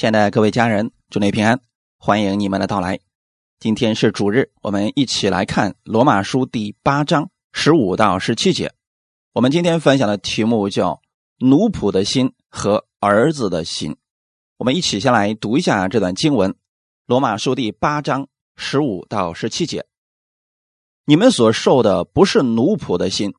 [0.00, 1.60] 亲爱的各位家人，祝你平安，
[1.98, 3.00] 欢迎你们的到来。
[3.58, 8.72] 今天是主日，我们一起来看罗马书第八章十五到十七节。
[9.34, 11.02] 我们今天分享的题目叫
[11.36, 13.94] “奴仆的心和儿子的心”。
[14.56, 16.54] 我们一起先来读一下这段经文：
[17.04, 18.26] 罗马书第八章
[18.56, 19.84] 十五到十七节。
[21.04, 23.34] 你们所受的不是奴仆的心，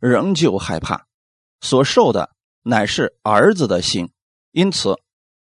[0.00, 1.06] 仍旧害怕；
[1.60, 2.32] 所受的
[2.64, 4.10] 乃是儿子的心，
[4.50, 4.96] 因此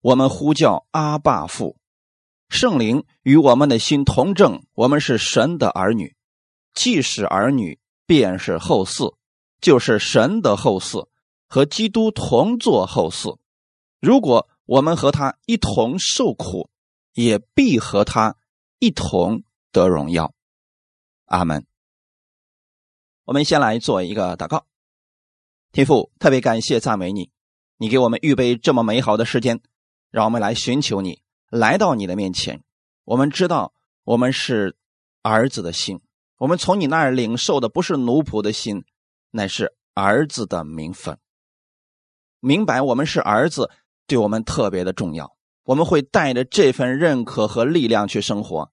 [0.07, 1.75] 我们呼叫阿爸父。
[2.47, 6.15] 圣灵与我们的心同证，我们是神的儿女。
[6.73, 9.17] 既是儿女，便是后嗣。
[9.59, 11.09] 就是神的后嗣，
[11.49, 13.37] 和基督同作后嗣。
[13.99, 16.69] 如果我们和他一同受苦，
[17.11, 18.37] 也必和他
[18.79, 20.33] 一同得荣耀。
[21.25, 21.65] 阿门。
[23.25, 24.65] 我们先来做一个祷告。
[25.73, 27.29] 天父，特别感谢赞美你，
[27.75, 29.59] 你给我们预备这么美好的时间，
[30.11, 32.63] 让我们来寻求你，来到你的面前。
[33.05, 34.75] 我们知道我们是
[35.21, 36.01] 儿子的心，
[36.37, 38.83] 我们从你那儿领受的不是奴仆的心。
[39.31, 41.19] 乃是儿子的名分。
[42.39, 43.69] 明白我们是儿子，
[44.07, 45.35] 对我们特别的重要。
[45.65, 48.71] 我们会带着这份认可和力量去生活，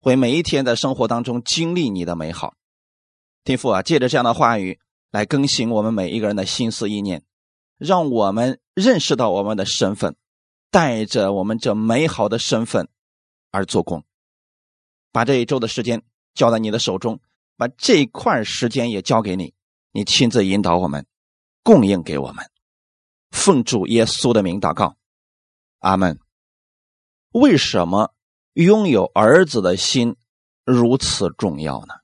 [0.00, 2.54] 会每一天在生活当中经历你的美好。
[3.44, 4.80] 天父啊，借着这样的话语
[5.12, 7.22] 来更新我们每一个人的心思意念，
[7.78, 10.16] 让我们认识到我们的身份，
[10.70, 12.88] 带着我们这美好的身份
[13.50, 14.04] 而做工。
[15.10, 16.02] 把这一周的时间
[16.34, 17.20] 交在你的手中，
[17.56, 19.54] 把这块时间也交给你。
[19.90, 21.06] 你亲自引导我们，
[21.62, 22.50] 供应给我们，
[23.30, 24.96] 奉主耶稣的名祷告，
[25.78, 26.20] 阿门。
[27.32, 28.14] 为什么
[28.52, 30.16] 拥有儿子的心
[30.64, 31.94] 如此重要呢？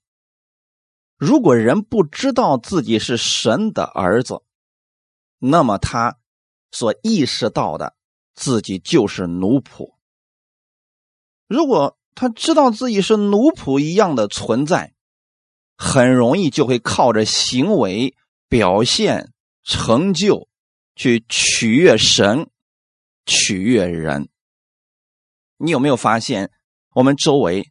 [1.17, 4.42] 如果人不知道自己是神的儿子，
[5.39, 6.19] 那么他
[6.73, 7.95] 所意识到的
[8.34, 9.94] 自己就是奴仆。
[11.46, 14.94] 如果他知道自己是奴仆一样的存在，
[15.77, 18.14] 很容易就会靠着行为
[18.48, 20.48] 表现、成就
[20.94, 22.48] 去取悦神、
[23.27, 24.28] 取悦人。
[25.56, 26.50] 你有没有发现，
[26.94, 27.70] 我们周围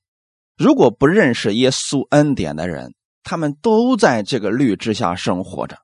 [0.57, 5.79] 如果不认识耶稣恩典的人，他们都在这个律之下生活着，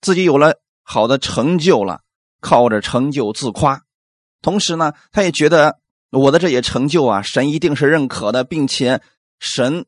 [0.00, 2.02] 自己有了好的成就了，
[2.46, 3.82] 靠着成就自夸，
[4.40, 5.80] 同时呢，他也觉得
[6.10, 9.02] 我的这些成就啊，神一定是认可的，并且
[9.40, 9.86] 神。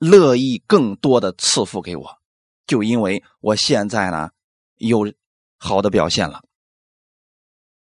[0.00, 2.18] 乐意更多的赐福给我，
[2.66, 4.30] 就因为我现在呢
[4.76, 5.10] 有
[5.56, 6.42] 好的表现了。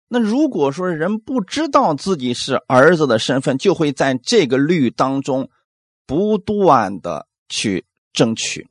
[0.08, 5.48] 那如果说人不知道自己是儿子的身份，就会在这个律当中
[6.04, 8.68] 不断的去争取，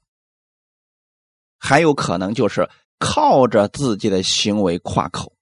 [1.57, 2.69] 还有可能就是
[2.99, 5.33] 靠着自己的行为夸口。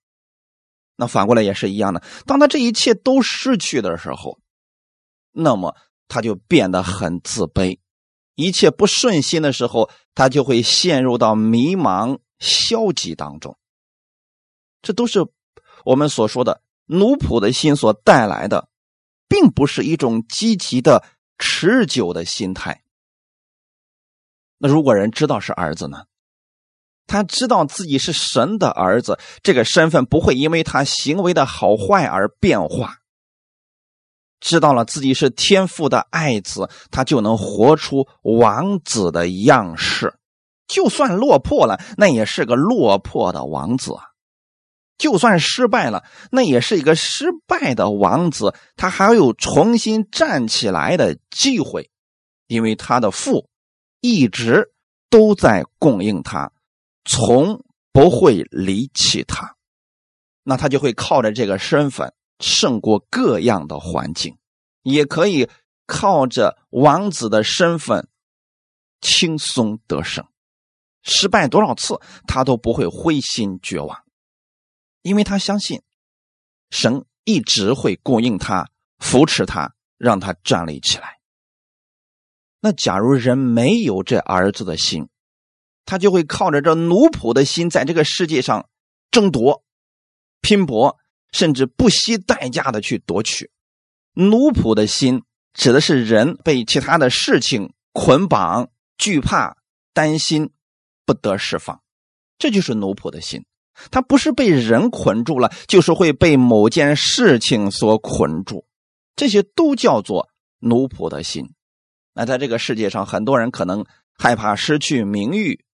[0.95, 4.39] 那反过来也是一样的，当他这一切都失去的时候，
[5.31, 5.75] 那么
[6.07, 7.79] 他就变得很自卑。
[8.35, 13.57] 一切不顺心的时候，他就会陷入到迷茫、消极当中。
[14.81, 15.27] 这都是
[15.83, 18.69] 我们所说的奴仆的心所带来的，
[19.27, 21.03] 并不是一种积极的、
[21.37, 22.83] 持久的心态。
[24.57, 26.05] 那如果人知道是儿子呢？
[27.07, 32.97] 他知道自己是神的儿子，这个身份不会因为他行为的好坏而变化。
[34.39, 40.13] 知道了自己是天父的爱子，他就能活出王子的样式。
[40.67, 43.93] 就算落魄了，那也是个落魄的王子；
[44.97, 48.53] 就算失败了，那也是一个失败的王子。
[48.75, 51.89] 他还有重新站起来的机会，
[52.47, 53.47] 因为他的父
[54.01, 54.71] 一直
[55.09, 56.51] 都在供应他，
[57.07, 59.55] 从不会离弃他。
[60.43, 62.13] 那他就会靠着这个身份。
[62.39, 64.37] 胜过各样的环境，
[64.83, 65.49] 也可以
[65.87, 68.09] 靠着王子的身份
[69.01, 70.23] 轻松得胜。
[71.01, 74.03] 失败多少次，他都不会灰心绝望，
[75.01, 75.81] 因为他相信
[76.69, 78.69] 神一直会供应他、
[78.99, 81.17] 扶持他，让他站立起来。
[82.59, 85.09] 那假如人没有这儿子的心，
[85.87, 88.69] 他就会靠着这奴仆的心，在这个世界上
[89.09, 89.63] 争夺、
[90.41, 90.99] 拼搏。
[91.33, 93.51] 甚至不惜代价的去夺取，
[94.13, 95.23] 奴仆的心
[95.53, 99.57] 指的是人被其他的事情捆绑、惧怕、
[99.93, 100.51] 担心，
[101.05, 101.81] 不得释放，
[102.39, 103.45] 这就是奴仆的心。
[103.91, 108.65] 他不是被人捆住了，就是会被某件事情所捆住，
[109.17, 110.29] 这些都叫做
[110.59, 111.53] 奴仆的心。
[112.13, 113.85] 那在这个世界上，很多人可能
[114.17, 115.65] 害怕失去名誉，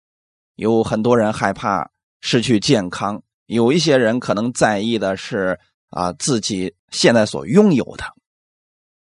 [0.56, 1.92] 有很多人害怕
[2.22, 3.24] 失去健康。
[3.46, 5.60] 有一些人可能在意的是
[5.90, 8.06] 啊自己现在所拥有的。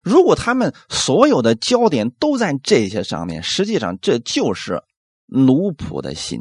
[0.03, 4.83] 如果他们所有的焦点都在这些上面，实际上这就是
[5.27, 6.41] 奴仆的心。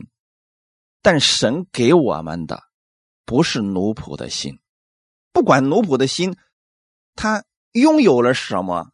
[1.01, 2.63] 但神给我们的
[3.25, 4.59] 不是奴仆的心，
[5.33, 6.37] 不管奴仆的心，
[7.15, 8.91] 他拥有了什么，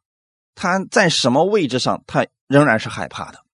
[0.55, 3.44] 他在什么位置上，他仍然是害怕的。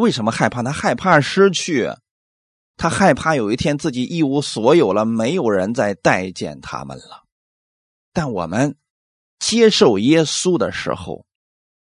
[0.00, 0.62] 为什么害怕？
[0.62, 1.90] 他害怕失去，
[2.76, 7.24] 他害怕有一天自己一无所有了，没有人再待见他们了。
[8.12, 8.76] 但我们。
[9.42, 11.24] 接受耶稣的时候，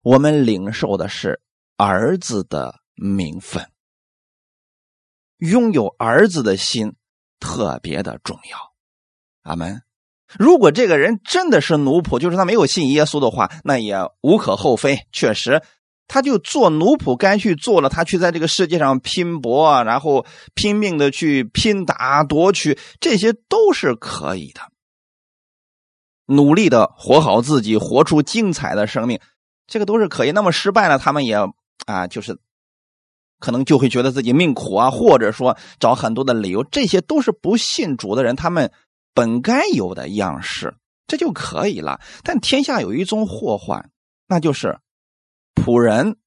[0.02, 1.40] 我们领受的是
[1.76, 3.70] 儿子的名分，
[5.38, 6.96] 拥有儿子的心
[7.38, 8.58] 特别的重要。
[9.42, 9.84] 阿门。
[10.36, 15.06] 如果这个人真的是奴仆，就是他没有信耶稣的话，那也无可厚非。
[15.12, 15.62] 确实，
[16.06, 24.60] 他就做奴仆该去做了，他去在这个世界上拼搏啊，然后拼命的去拼打夺取，这些都是可以的。
[26.26, 29.20] 努力的活好自己，活出精彩的生命，
[29.66, 30.32] 这个都是可以。
[30.32, 31.36] 那么失败了，他们也
[31.86, 32.38] 啊，就是
[33.40, 38.72] 可能就会觉得自己命苦啊，或者说找很多的理由，这些都是不信主的人他们
[39.12, 40.74] 本该有的样式，
[41.06, 42.00] 这就可以了。
[42.22, 43.90] 但天下有一宗祸患，
[44.26, 44.78] 那就是
[45.54, 46.18] 仆人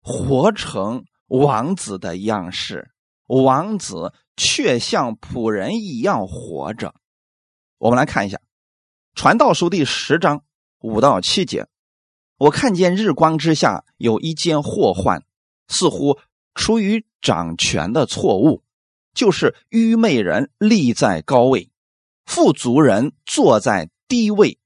[0.00, 2.90] 活成王子的样式，
[3.26, 6.94] 王子却像仆人一样活着。
[7.78, 8.40] 我们来看一下。
[9.14, 10.42] 传道书第十章
[10.80, 11.66] 五到七节，
[12.38, 15.22] 我看见日光之下有一件祸患，
[15.68, 16.18] 似乎
[16.54, 18.62] 出于掌权的错误，
[19.12, 21.70] 就是愚昧人立在高位，
[22.24, 24.58] 富足人坐在低位。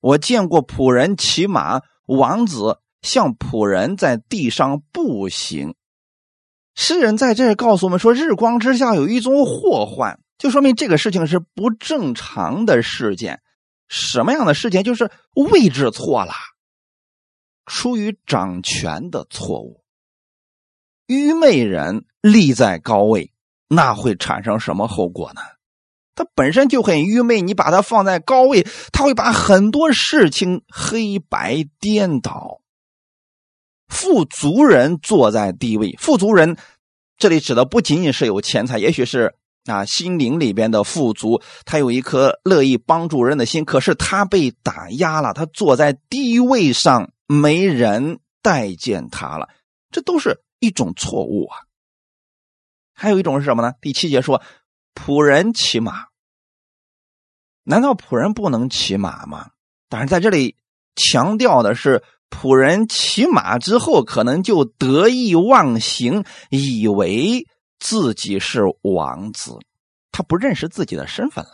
[0.00, 5.76] 我见过仆人骑马，王子像仆人在地上步行。
[6.74, 13.40] 诗人在这告诉我们说，日光之下有一种祸患，就说明这个事情是不正常的事件。
[13.88, 14.82] 什么样的事情？
[14.82, 15.10] 就是
[15.52, 16.34] 位置错了，
[17.64, 19.84] 出于掌权的错误。
[21.06, 23.32] 愚昧人立在高位，
[23.68, 25.40] 那会产生什么后果呢？
[26.16, 32.60] 他本身就很愚昧，你把他放在高位，他会把很多事情黑白颠倒。
[33.88, 36.56] 富足人坐在地位，富足人
[37.16, 39.34] 这里指的不仅仅是有钱财，也许是。
[39.66, 49.48] 啊，心灵里边的富足，他有一颗乐意帮助人的心，可是他被打压了，他坐在低位上，没人待见他了，
[49.90, 51.58] 这都是一种错误啊。
[52.94, 53.72] 还有一种是什么呢？
[53.80, 54.40] 第七节说，
[54.94, 56.04] 仆人骑马，
[57.64, 59.50] 难道仆人不能骑马吗？
[59.88, 60.54] 但是在这里
[60.94, 67.46] 强调的是，仆人骑马之后，可能就得意忘形，以为。
[67.78, 69.58] 自己是王子，
[70.10, 71.50] 他不认识自己的身份了。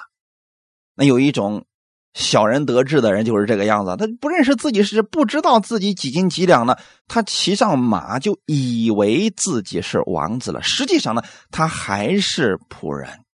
[0.94, 1.66] 那有一种
[2.14, 6.76] 小人得志的人就是这个样子，他不认识自己是不知道自己几斤几两呢。
[7.08, 13.24] 他骑上马就以为自己是王子了，实际上呢，他还是仆人。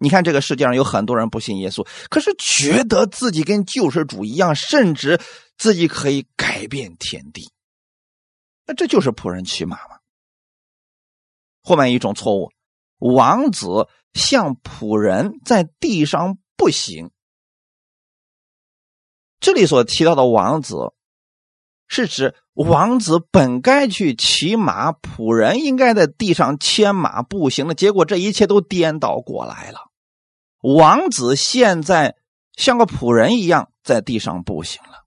[0.00, 5.20] 你看这个世界上有很多人不信耶稣，可是觉得自己跟救世主一样，甚至
[5.58, 7.52] 自己可以改变天地。
[8.64, 9.98] 那这就是仆人骑马吗。
[11.62, 12.50] 后面一种错误，
[12.98, 17.10] 王子像仆人在地上步行。
[19.40, 20.92] 这里所提到的王子，
[21.86, 27.74] 是指王子本该去骑马，仆人应该在地上牵马步行的。
[27.74, 29.90] 结果这一切都颠倒过来了，
[30.60, 32.16] 王子现在
[32.56, 34.97] 像个仆人一样在地上步行了。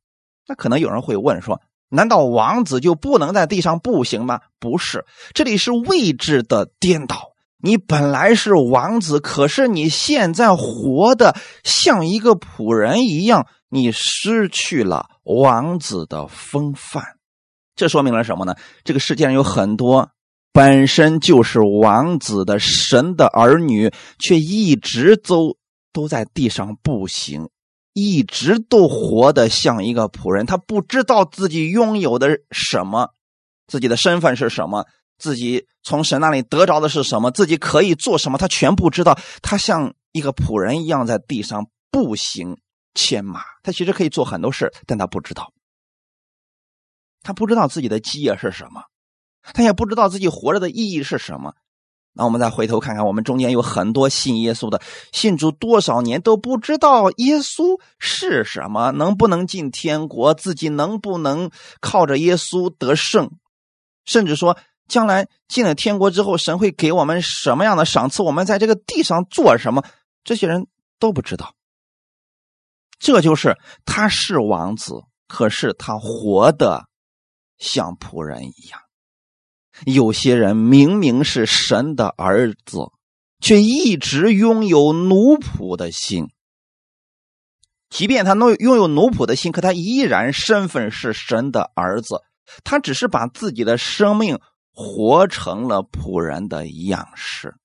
[0.47, 1.61] 那可能有人会问说。
[1.93, 4.39] 难道王子就不能在地上步行吗？
[4.61, 7.33] 不是，这里是位置的颠倒。
[7.61, 17.03] 你本来是王子，可是你现在活的像一个仆人一样，你失去了王子的风范。
[17.75, 18.55] 这说明了什么呢？
[18.85, 20.11] 这个世界上有很多
[20.53, 25.57] 本身就是王子的神的儿女，却一直都
[25.91, 27.49] 都在地上步行。
[27.93, 33.09] 一直都活得像一个仆人，他不知道自己拥有的什么，
[33.67, 34.85] 自己的身份是什么，
[35.17, 39.19] 自己从神那里得着的是什么，自己可以做什么，他全不知道。
[39.41, 42.57] 他像一个仆人一样在地上步行
[42.93, 45.51] 牵马，他其实可以做很多事，但他不知道，
[47.21, 48.83] 他不知道自己的基业是什么，
[49.53, 51.53] 他也不知道自己活着的意义是什么。
[52.13, 54.81] 那我们再回头看看，我们中间有很多信耶稣的，
[55.13, 61.49] 信主多少年都不知道耶稣是什么，能不能进天国，自己能不能
[61.79, 63.31] 靠着耶稣得胜，
[64.03, 64.57] 甚至说
[64.89, 69.81] 将来进了天国之后，神会给我们什么样的赏赐，我们在这个地上做什么，
[70.25, 70.67] 这些人
[70.99, 71.55] 都不知道。
[72.99, 74.93] 这就是他是王子，
[75.29, 76.83] 可是他活的
[77.57, 78.81] 像仆人一样。
[79.85, 82.79] 有些人明明是神的儿子，
[83.39, 86.27] 却一直拥有奴仆的心。
[87.89, 92.21] 即便他能拥有奴仆的心，可他依然身份是神的儿子。
[92.63, 94.39] 他只是把自己的生命
[94.73, 97.55] 活成了仆人的样式。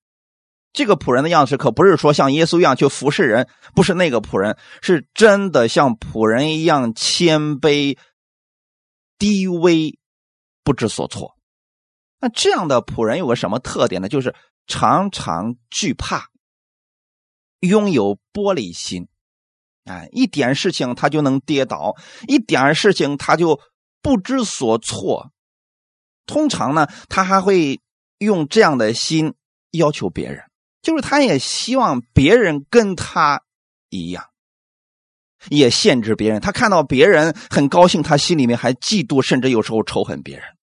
[0.73, 7.97] 这个仆人的样式可不是说像耶稣一样去服侍人，不是那个仆人，是真的像仆人一样谦卑、
[9.17, 9.97] 低微、
[10.63, 11.36] 不知所措。
[12.19, 14.09] 那这样的仆人有个什么特点呢？
[14.09, 14.33] 就是
[14.65, 16.29] 常常惧怕，
[17.59, 19.07] 拥有玻璃心，
[19.85, 21.95] 哎，一点事情他就能跌倒，
[22.27, 23.59] 一点事情他就
[24.01, 25.31] 不知所措。
[26.25, 27.79] 通常呢，他还会
[28.17, 29.35] 用这样的心
[29.71, 30.43] 要求别人，
[30.81, 33.43] 就是他也希望别人跟他
[33.89, 34.25] 一样，
[35.49, 36.41] 也限制别人。
[36.41, 40.56] 他看到别人很高兴，他心里面还嫉妒，甚至有时候仇恨别人。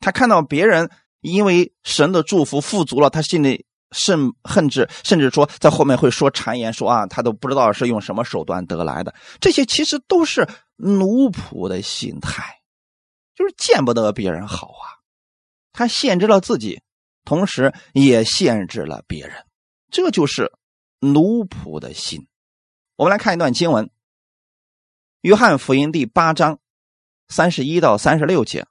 [0.00, 9.14] 他看到别人因为神的祝福富足了，他心里甚恨之，甚至说在后面会说谗言，说啊，他都不知道是用什么手段得来的。
[9.40, 12.60] 这些其实都是奴仆的心态，
[13.34, 15.00] 就是见不得别人好啊。
[15.72, 16.80] 他限制了自己，
[17.24, 19.44] 同时也限制了别人，
[19.90, 20.52] 这就是
[21.00, 22.26] 奴仆的心。
[22.96, 23.86] 我们来看一段经文，
[25.22, 26.60] 《约翰福音》第八章
[27.28, 28.66] 三十一到三十六节。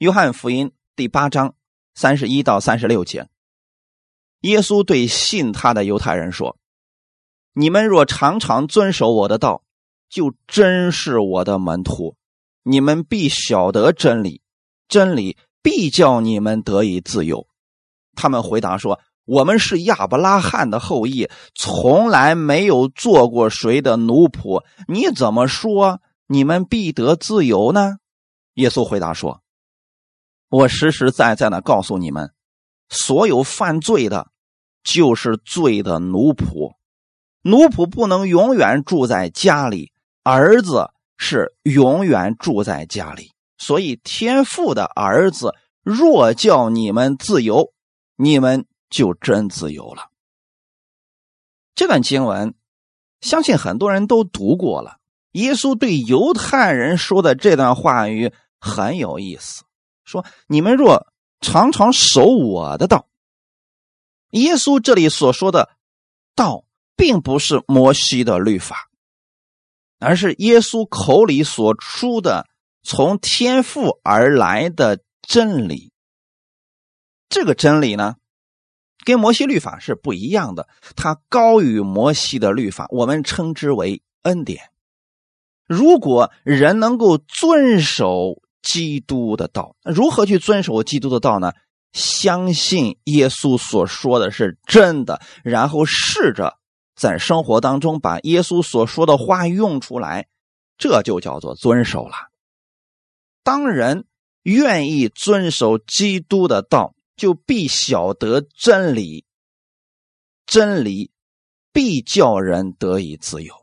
[0.00, 1.54] 约翰福音第八章
[1.94, 3.28] 三十一到三十六节，
[4.40, 6.56] 耶稣对信他的犹太人说
[7.52, 9.62] ：“你们若常常遵守我的道，
[10.08, 12.16] 就真是我的门徒。
[12.62, 14.40] 你们必晓得真理，
[14.88, 17.46] 真理必叫你们得以自由。”
[18.16, 24.64] 他们回答说：“我们是亚伯拉罕的后裔，从来没有做过谁的奴仆。
[24.88, 27.98] 你怎么说你们必得自由呢？”
[28.56, 29.39] 耶稣回答说。
[30.50, 32.34] 我实实在在的告诉你们，
[32.88, 34.30] 所有犯罪的，
[34.82, 36.74] 就是罪的奴仆。
[37.42, 39.92] 奴仆不能永远住在家里，
[40.24, 43.32] 儿子是永远住在家里。
[43.56, 47.72] 所以天父的儿子若叫你们自由，
[48.16, 50.08] 你们就真自由了。
[51.74, 52.54] 这段经文，
[53.20, 54.98] 相信很多人都读过了。
[55.32, 59.64] 耶稣对犹太人说的这段话语很有意思。
[60.10, 61.06] 说：“你们若
[61.40, 63.06] 常常守我的道，
[64.30, 65.70] 耶稣这里所说的
[66.34, 66.64] 道，
[66.96, 68.90] 并不是摩西的律法，
[70.00, 72.48] 而是耶稣口里所出的
[72.82, 75.92] 从天父而来的真理。
[77.28, 78.16] 这个真理呢，
[79.04, 84.70] 跟摩西律法是不一样的，它高于摩西的律法，我们称之为恩典。
[85.66, 91.52] 如果人能够遵守。”基督的道，如何去遵守基督的道呢？
[91.92, 96.56] 相信耶稣所说的是真的，然后试着
[96.94, 100.28] 在生活当中把耶稣所说的话用出来，
[100.78, 102.14] 这就叫做遵守了。
[103.42, 104.04] 当人
[104.42, 109.24] 愿意遵守基督的道，就必晓得真理，
[110.46, 111.10] 真理
[111.72, 113.59] 必叫人得以自由。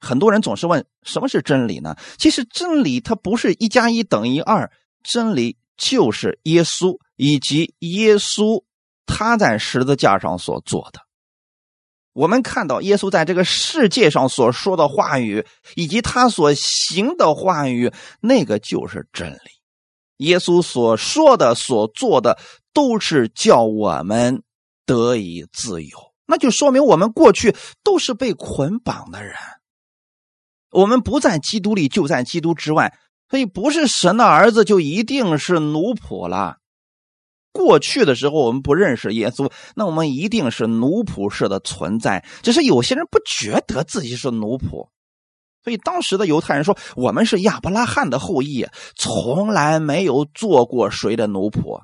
[0.00, 1.94] 很多人总是问什么是真理呢？
[2.18, 4.70] 其实真理它不是一加一等于二，
[5.02, 8.64] 真理就是耶稣以及耶稣
[9.06, 11.00] 他在十字架上所做的。
[12.12, 20.26] 我们看到耶稣在这个世界上所说的话语，以及他所行的话语，那个就是真理。
[20.26, 22.38] 耶稣所说的、所做的，
[22.74, 24.42] 都是叫我们
[24.84, 25.98] 得以自由。
[26.26, 29.34] 那就说明我们过去都是被捆绑的人。
[30.70, 32.94] 我们不在基督里，就在基督之外，
[33.28, 36.58] 所以不是神的儿子就一定是奴仆了。
[37.52, 42.24] 过去的时候，我们不认识耶稣，那我们一定是奴仆式的存在。
[42.42, 44.88] 只是有些人不觉得自己是奴仆，
[45.64, 51.82] 所以当时的犹太人说：“我们是亚伯拉罕的后裔，从来没有做过谁的奴仆。”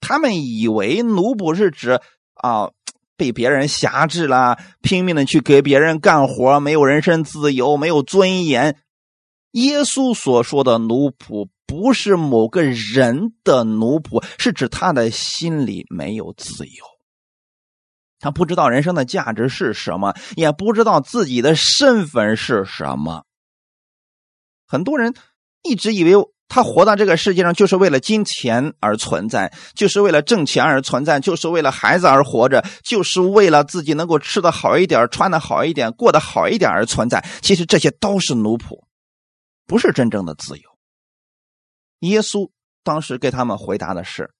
[0.00, 2.00] 他们以为奴仆是指
[2.34, 2.70] 啊。
[3.18, 8.78] 被别人辖制了，拼命的去给别人干活，没有人身自由，没有尊严。
[9.52, 16.84] 耶稣所说的奴仆，不是某个人的奴仆，是指他的心里没有自由，
[18.20, 23.24] 他不知道人生的价值是什么，也不知道自己的身份是什么。
[24.66, 25.14] 很多人
[25.62, 26.12] 一直以为
[26.48, 37.22] 他活到这个世界上就是为了金钱而存在，就是为了挣钱而存在，就是为了孩子而活着，就是为了自己能够吃的好一点、穿的好一点、过得好一点而存在。
[37.42, 38.82] 其实这些都是奴仆，
[39.66, 40.62] 不是真正的自由。
[42.00, 42.48] 耶稣
[42.82, 44.30] 当时给他们回答的是：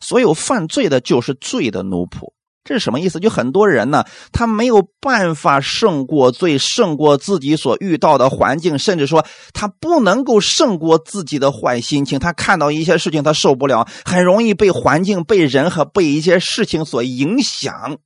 [0.00, 2.35] 所有犯罪的，就是罪的奴仆。
[2.66, 3.20] 这是什么意思？
[3.20, 12.18] 就很多人呢，他没有办法胜过罪，胜过自己所遇到的环境，甚至说他不能够胜过自己的坏心情。
[12.18, 17.98] 他看到一些事情，他受不了，很容易被环境、被人和被一些事情所影响。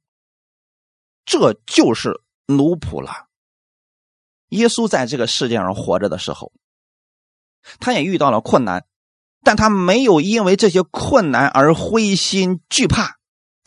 [1.24, 3.28] 这就是奴仆了。
[4.50, 6.52] 耶稣在这个世界上活着的时候，
[7.78, 8.84] 他也遇到了困难，
[9.42, 13.19] 但他没有因为这些困难而灰心惧怕。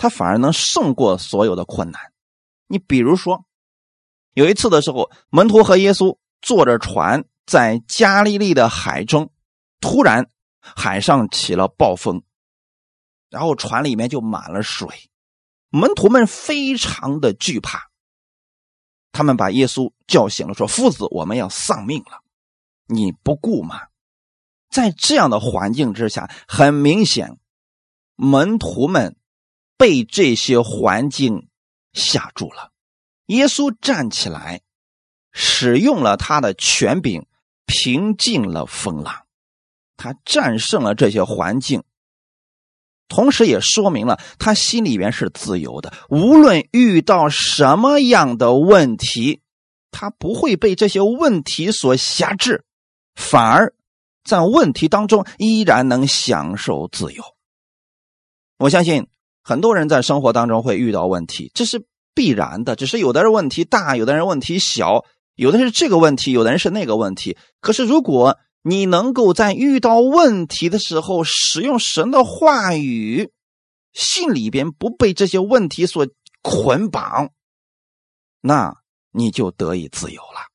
[0.03, 2.11] 他反而能胜过所有的困难。
[2.67, 3.45] 你比如说，
[4.33, 9.31] 有一次的时候，门徒和耶稣坐着船在加利利的海中，
[9.79, 10.29] 突然
[10.59, 12.21] 海上起了暴风，
[13.29, 14.89] 然后船里面就满了水，
[15.69, 17.89] 门徒们非常的惧怕。
[19.13, 22.21] 他们把耶稣叫醒了，说：“夫子，我们要丧命了，
[22.87, 23.83] 你不顾吗？”
[24.69, 27.37] 在这样的环境之下，很明显，
[28.17, 29.15] 门徒们。
[29.77, 31.47] 被这些环境
[31.93, 32.71] 吓住了，
[33.25, 34.61] 耶稣站起来，
[35.31, 37.25] 使用了他的权柄，
[37.65, 39.25] 平静了风浪，
[39.97, 41.83] 他战胜了这些环境，
[43.07, 45.93] 同时也说明了他心里边是自由的。
[46.09, 49.41] 无论遇到什么样的问题，
[49.91, 52.63] 他不会被这些问题所辖制，
[53.15, 53.73] 反而
[54.23, 57.23] 在问题当中依然能享受自由。
[58.57, 59.07] 我相信。
[59.43, 61.85] 很多人在生活当中会遇到问题，这是
[62.15, 62.75] 必然的。
[62.75, 65.03] 只是有的人问题大，有的人问题小，
[65.35, 67.37] 有的是这个问题，有的人是那个问题。
[67.59, 73.31] 可是如果你能够在遇到问题的时候使用神的话语，
[73.91, 76.07] 心里边不被这些问题所
[76.41, 77.31] 捆绑，
[78.39, 78.77] 那
[79.11, 80.52] 你就得以自由了。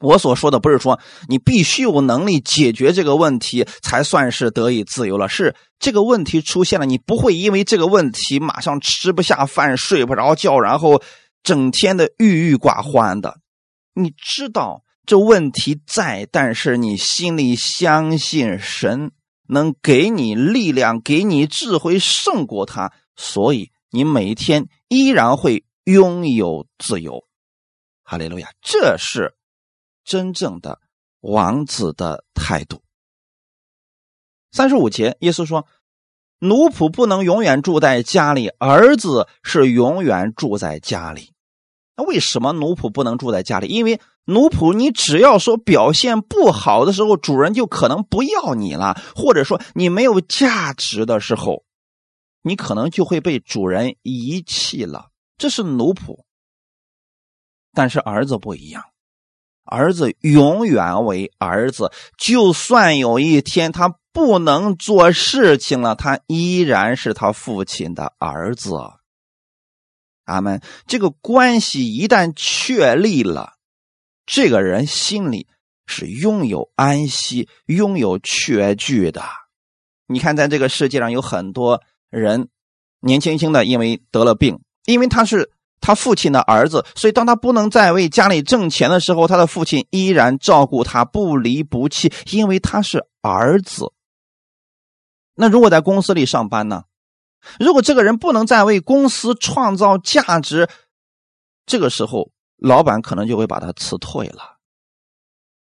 [0.00, 11.02] 我所说的不是说你必须有能力解决这个问题才算是得以自由了，是这个问题出现了，你不会因为这个问题马上吃不下饭、睡不着觉，然后
[11.42, 13.38] 整天的郁郁寡欢的。
[13.92, 19.12] 你知道这问题在，但是你心里相信神
[19.48, 27.24] 能给你力量、给你智慧胜过他，所以你每天依然会拥有自由。
[28.02, 29.34] 哈利路亚，这是。
[30.10, 30.80] 真正的
[31.20, 32.82] 王子的态度。
[34.50, 35.68] 三十五节，耶稣说
[36.40, 41.32] ：“奴仆不能永远住在家里，儿子是永远住在家里。
[41.96, 43.68] 那为什么奴仆不能住在家里？
[43.68, 51.62] 因为奴仆，你只要说表现不好的时候，主人就可能不要你了；或者说你没有价值的时候，
[52.42, 55.10] 你可能就会被主人遗弃了。
[55.38, 56.24] 这是奴仆。
[57.72, 58.82] 但是儿子不一样。”
[59.70, 68.74] 儿子永远为儿子，就算有一天他不能做事情了，他依然是他父亲的儿子。
[70.24, 70.60] 阿门。
[70.86, 73.54] 这个关系一旦确立了，
[74.26, 75.46] 这个人心里
[75.86, 79.22] 是拥有安息、拥有确据的。
[80.06, 81.80] 你看，在这个世界上有很多
[82.10, 82.48] 人，
[83.00, 85.52] 年轻轻的因为得了病，因为他是。
[85.80, 93.92] 他父亲的儿子，所以当他不能再为家里挣钱的时候，他的父亲依然照顾他，不离不弃，因为他是儿子。
[95.34, 96.84] 那如果在公司里上班呢？
[97.58, 100.68] 如果这个人不能再为公司创造价值，
[101.64, 104.58] 这个时候老板可能就会把他辞退了。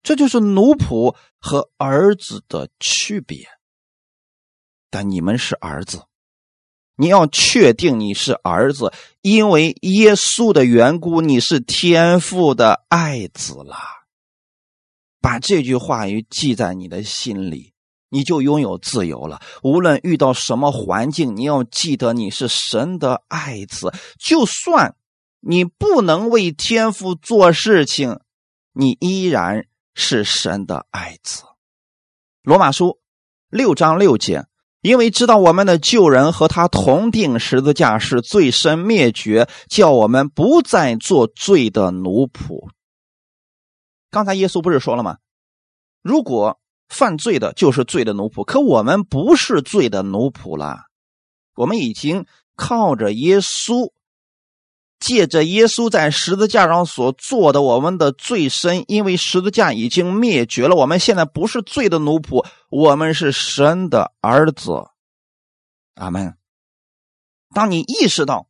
[0.04, 3.48] 这就是奴仆和儿子的区别。
[4.90, 6.04] 但你们是儿子。
[7.02, 13.78] 你要确定你是儿子，因为耶稣的缘故，你是天父的爱子了。
[15.22, 17.72] 把这句话语记在你的心里，
[18.10, 19.40] 你就拥有自由了。
[19.64, 23.94] 无论遇到什么环境，你要记得你是神的爱子。
[24.20, 24.94] 就算
[25.40, 28.20] 你不能为天父做事情，
[28.74, 31.44] 你依然是神的爱子。
[32.44, 33.00] 罗马书
[33.50, 34.49] 六章六节。
[34.82, 42.70] 因为知道我们的旧人和他同定十字架是罪身灭绝，叫我们不再做罪的奴仆。
[44.10, 45.18] 刚才耶稣不是说了吗？
[46.02, 50.86] 如果犯罪的就是罪的奴仆，可我们不是罪的奴仆了，
[51.56, 53.92] 我们已经靠着耶稣
[55.00, 64.72] 借着耶稣在十字架上所做的，我们的罪身，因为十字架已经灭绝了，我们现在不是罪的奴仆，我们是神的儿子。
[65.96, 66.36] 阿门。
[67.54, 68.48] 当你意识到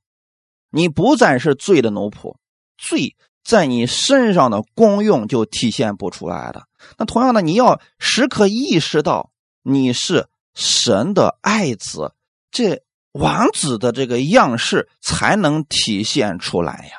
[0.72, 2.38] 你不再是罪的奴仆，
[2.78, 6.66] 罪在你身上的功用就体现不出来了。
[6.98, 9.32] 那同样的，你要时刻意识到
[9.62, 12.14] 你是神的爱子，
[12.52, 12.84] 这。
[13.14, 16.98] 王子的这个样式才能体现出来呀！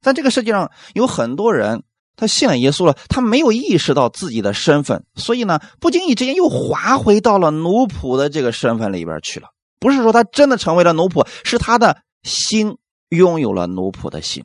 [0.00, 1.82] 在这个世界上有很多人，
[2.16, 9.48] 他信了耶稣了，他没有意识到自己的身份，所以呢，不经意之间又滑回到了奴仆的这个身份里边去了。
[9.80, 12.78] 不是说他真的成为了奴仆，是他的心
[13.08, 14.44] 拥有了奴仆的心。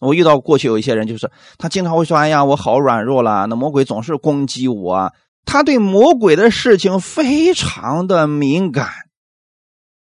[0.00, 5.12] 我遇到过去有一些人，就是他经常会说：“哎呀，我好软弱了，那魔鬼总是攻击我。”
[5.44, 8.90] 他对魔鬼的事情非常的敏感，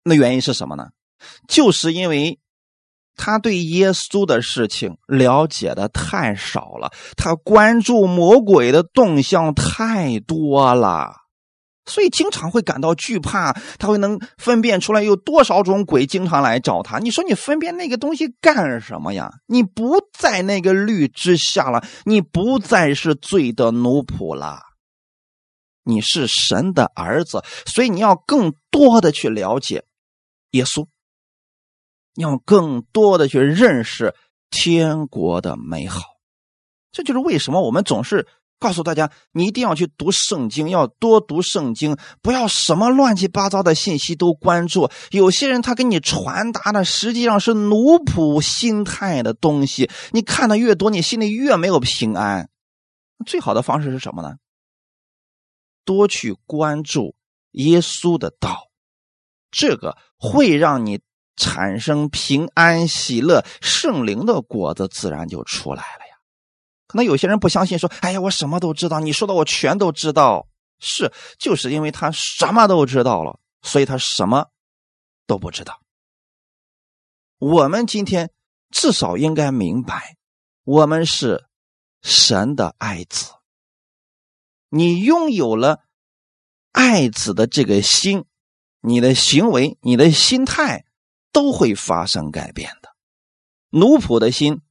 [0.04, 0.90] 那原因是什么呢？
[1.48, 2.40] 就是因为
[3.16, 11.16] 他对耶稣的事情了解的太少了，他关注魔鬼的动向太多了，
[11.86, 13.54] 所以经常会感到惧怕。
[13.80, 17.00] 他会能分辨出来有多少种鬼经常来找他。
[17.00, 19.32] 你说你分辨那个东西干什么呀？
[19.48, 24.62] 你不在那个律之下了，你不再是罪的奴仆了。
[25.88, 29.86] 你是神的儿子，所以你要更多的去了解
[30.52, 30.88] 耶稣，
[32.16, 34.14] 要更多的去认识
[34.50, 36.02] 天国的美好。
[36.92, 38.28] 这就是为什么我们总是
[38.60, 44.90] 告诉大家，你一定要去读圣经，要多读圣经，不要什么乱七八糟的信息都关注。
[45.12, 52.50] 有些人他给你传达的实际上是奴仆心态的东西，你看的越多，你心里越没有平安。
[53.28, 54.38] 最好的方式是什么呢？
[55.88, 57.16] 多去关注
[57.52, 58.68] 耶稣的道，
[59.50, 61.00] 这个会让你
[61.38, 66.18] 产生平安喜乐，圣灵的果子自然就出来了呀。
[66.88, 70.48] 可能有些人不相信，说：“哎呀，我什么都知道，你说的我全都知道。”
[70.80, 74.52] 是，就是因为他什么都知道了，所以他什么
[75.26, 75.82] 都不知道。
[77.40, 78.32] 我们今天
[78.70, 80.18] 至少应该明白，
[80.64, 81.46] 我们是
[82.04, 83.37] 神的爱子。
[84.70, 85.84] 你拥有了
[86.72, 88.26] 爱子的这个心，
[88.82, 90.86] 你的行为、你的心态
[91.32, 92.96] 都会发生改变的。
[93.70, 94.62] 奴仆的心，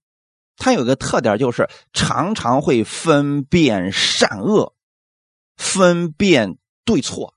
[0.57, 4.75] 它有个特点，就是常常会分辨善恶，
[5.57, 7.35] 分辨对错，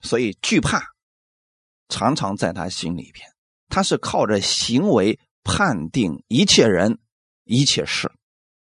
[0.00, 0.94] 所以惧怕
[1.88, 3.28] 常常在他心里边。
[3.68, 6.98] 他是靠着行为判定一切人、
[7.44, 8.10] 一切事。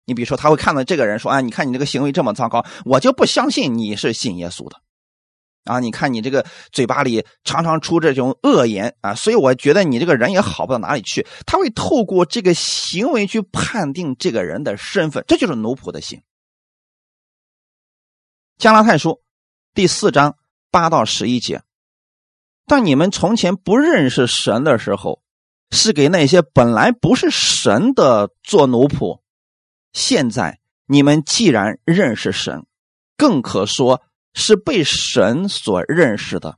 [0.08, 4.80] 你比如说，他会看到这个人说：“啊，你看你这个行为这么糟糕，我就不相信你是信耶稣的。
[5.64, 16.22] 啊，你看你这个嘴巴里常常出这种恶言啊，所以我觉得你这个人也好不到哪里去。”他会透过这个行为去判定这个人的身份，这就是奴仆的心。
[18.56, 19.20] 加拉太书
[19.74, 20.36] 第四章
[20.70, 21.60] 八到十一节：
[22.66, 25.20] 当你们从前不认识神的时候，
[25.70, 29.20] 是给那些本来不是神的做奴仆。
[29.98, 32.64] 现在你们既然认识神，
[33.16, 34.00] 更可说
[34.32, 36.56] 是被神所认识的，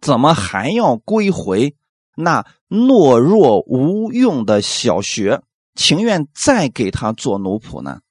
[0.00, 1.74] 怎么还要归回
[2.14, 5.42] 那懦弱无用的小学，
[5.74, 8.02] 情愿再给他做奴仆呢？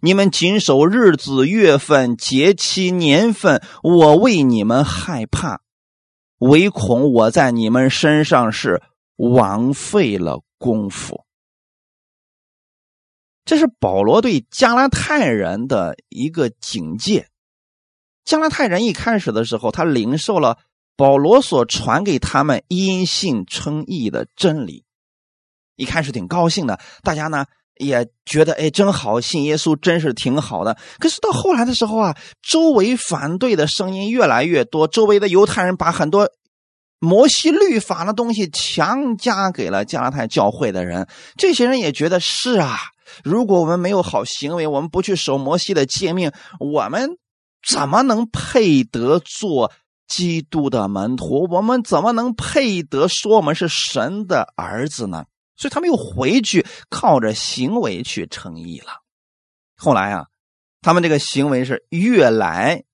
[0.00, 5.60] 你们谨守日子、月份、节期、年份，我为你们害怕，
[6.38, 8.82] 唯恐我在你们身上是
[9.16, 11.23] 枉费了功夫。
[13.44, 17.28] 这是保罗对加拉太人的一个警戒。
[18.24, 20.56] 加拉太人一开始的时候，他领受了
[20.96, 24.84] 保罗所传给他们因信称义的真理，
[25.76, 27.44] 一开始挺高兴的，大家呢
[27.76, 30.78] 也觉得哎真好，信耶稣真是挺好的。
[30.98, 36.30] 可是到后来的时候啊，周围反对的声音越来越多，周围的犹太人把很多
[36.98, 42.78] 摩西律法的东西强加给了加拉太教会的人，这些人也觉得是啊。
[43.22, 47.18] 如果我们没有好行为，我们不去守摩西的诫命，我们
[47.66, 49.72] 怎么能配得做
[50.06, 51.46] 基督的门徒？
[51.50, 55.24] 我们怎么能配得说我们是神的儿子呢？
[55.56, 59.00] 所以他们又回去靠着行为去称义了。
[59.76, 60.26] 后来啊，
[60.82, 62.84] 他们这个行为是越来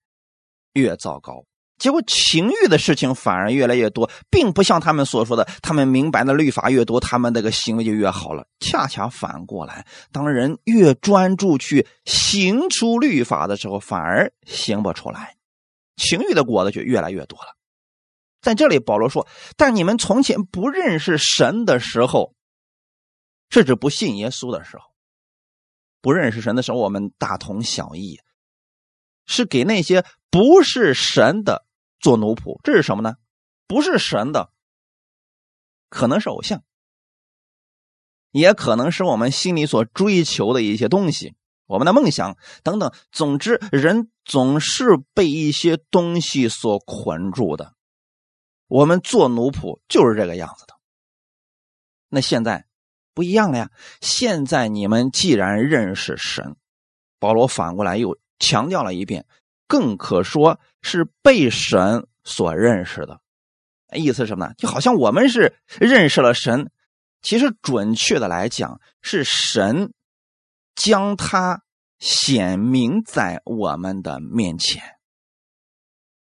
[0.75, 1.45] 越糟糕。
[1.81, 8.47] 结果情欲的事情反而越来越多，并不像他们所说的，他们明白的律法越多，他们那个行为就越好了。
[8.61, 15.37] 恰恰反过来，当人越专注去行出律法的时候，反而行不出来，
[15.97, 17.57] 情欲的果子就越来越多了。
[18.43, 22.35] 在这里，保罗说：“但你们从前不认识神的时候，
[23.49, 24.85] 是指不信耶稣的时候，
[26.03, 28.21] 不认识神的时候，我们大同小异，
[29.25, 31.67] 是给那些不是神的
[32.01, 32.59] 做奴仆。
[32.65, 33.15] 这是什么呢？
[33.69, 34.51] 不是神的，
[35.89, 36.65] 可能是偶像，
[38.33, 41.37] 也可能是我们心里所追求的一些东西，
[41.67, 42.93] 我们的梦想等等。
[43.13, 47.75] 总之，人总是被一些东西所捆住的。”
[48.67, 50.75] 我们做奴仆就是这个样子的。
[52.09, 52.67] 那现在
[53.15, 53.71] 不一样了呀！
[54.01, 56.57] 现在你们既然认识神，
[57.19, 59.27] 保罗反过来又强调了一遍，
[59.71, 63.21] 更可说是被神所认识的。
[63.97, 64.55] 意思是什么呢？
[64.59, 66.73] 就好像我们是认识了神，
[67.23, 69.93] 其实准确的来讲，是神
[70.75, 71.63] 将他
[72.01, 74.83] 显明在我们的面前，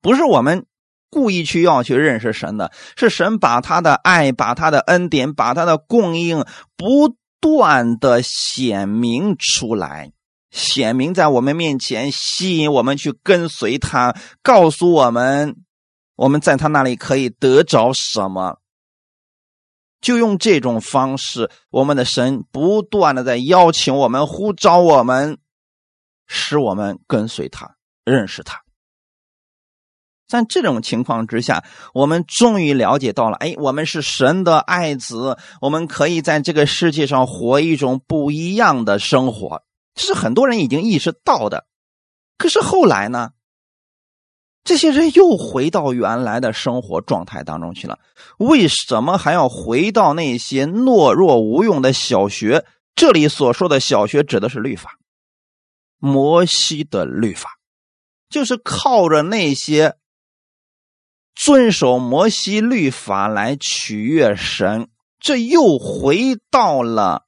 [0.00, 0.66] 不是我们。
[1.14, 10.12] 故意去要去认识神的，是神把他的爱、把他的恩典、把他的供应不断的显明出来，
[10.52, 15.56] 显明在我们面前，吸引我们去跟随他，告诉我们
[16.14, 18.58] 我们在他那里可以得着什么。
[20.00, 25.38] 就用这种方式，我们的神不断的在邀请我们、呼召我们，
[26.26, 28.60] 使我们跟随他、认识他。
[30.26, 31.62] 在这种情况之下，
[31.94, 39.62] 我们终于了解到了，哎，我们是神的爱子，我们可以在这个世界上活一种不一样的生活，
[39.94, 41.66] 这是很多人已经意识到的。
[42.38, 43.30] 可是后来呢，
[44.64, 47.98] 这些人又回到原来的生活状态当中去了。
[48.38, 52.64] 为什么还要回到那些懦弱无用的小学？
[52.94, 54.98] 这里所说的小学指的是律法，
[55.98, 57.58] 摩西的律法，
[58.28, 59.96] 就是靠着那些。
[61.34, 67.24] 遵守摩西律法来取悦神，这又回到了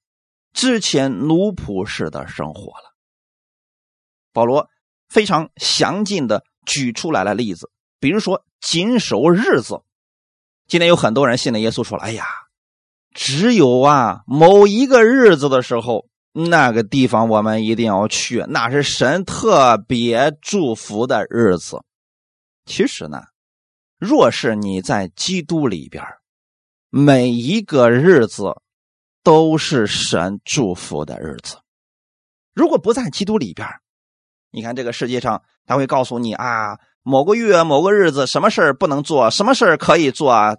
[0.54, 2.94] 之前奴仆式的生活了。
[4.32, 4.70] 保罗
[5.08, 9.82] 非常详尽的举出来了例子，比如说谨守日子。
[10.66, 12.24] 今天有很多人信了耶稣，说：“哎呀，
[13.12, 21.82] 只有啊某一个日子的时候，那个地方我们一定要去，那是神特别祝福的日子。”
[22.64, 23.22] 其实呢。
[23.96, 26.04] 若是你在基督里边，
[26.90, 28.60] 每一个日子
[29.24, 31.56] 都是神祝福的日子。
[32.54, 33.66] 如果不在基督里边，
[34.52, 40.56] 你看这个世界上他会告诉你啊，某个月某个日子什么事儿不能做，什么事儿可以做啊。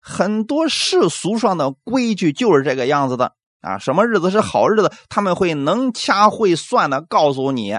[0.00, 3.78] 很多世俗上的规矩就是这个样子的啊。
[3.78, 7.78] 什么日子是好日子，他们会能掐会算的告诉你。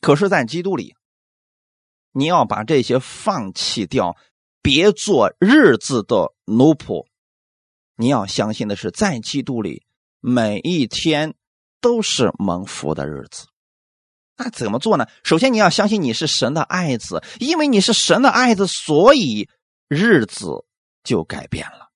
[0.00, 0.96] 可是，在基督里。
[2.14, 4.16] 你要把这些放弃掉，
[4.60, 7.06] 别做日子的奴仆。
[8.02, 9.84] 你要相信的是，在基督里，
[10.18, 11.34] 每一天
[11.80, 13.46] 都是蒙福的日子。
[14.36, 15.06] 那怎么做呢？
[15.22, 19.48] 首先，你要相信你是神的爱子，因为你是神的爱子，所以
[19.86, 20.64] 日子
[21.04, 21.90] 就改变了。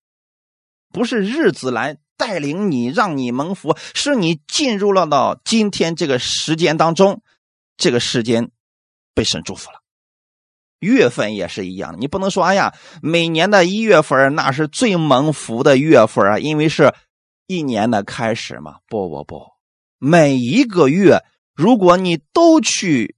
[0.93, 7.21] 不是日子来带领你，让你蒙福，是你进入了到今天这个时间当中，
[7.77, 8.53] 这个时间
[9.13, 9.83] 被神祝福了。
[10.81, 16.93] 月份也是一样，你不能说，哎呀，每年的一月份那是最蒙福的月份啊，因为是
[17.47, 18.77] 一年的开始嘛。
[18.87, 19.43] 不不不，
[19.99, 23.17] 每一个月，如果你都去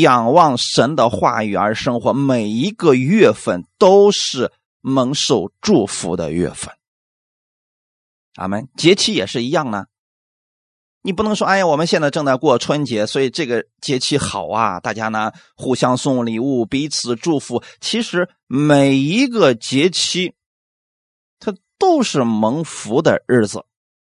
[0.00, 6.72] 仰望神的话语而生活，每一个月份都是蒙受祝福的月份。
[8.36, 8.68] 阿门。
[8.76, 9.86] 节气也是一样呢。
[11.08, 17.62] 你不能说，哎呀，我们现在正在过春节，所以这个节气好啊，大家呢互相送礼物，彼此祝福。
[17.80, 20.34] 其实每一个节气，
[21.40, 23.64] 它都是蒙福的日子。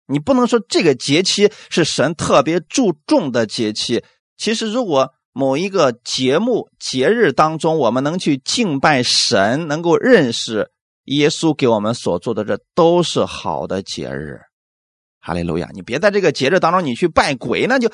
[0.08, 4.02] 你不能说这个节气是神特别注重的节气。
[4.38, 10.72] 其实，如果某一个节目、节日当中，我们能去敬拜神，能够认识
[11.04, 14.40] 耶稣给我们所做的，这都是好的节日。
[15.26, 15.68] 哈利路亚！
[15.74, 17.92] 你别在这个节日当中你去拜鬼，那就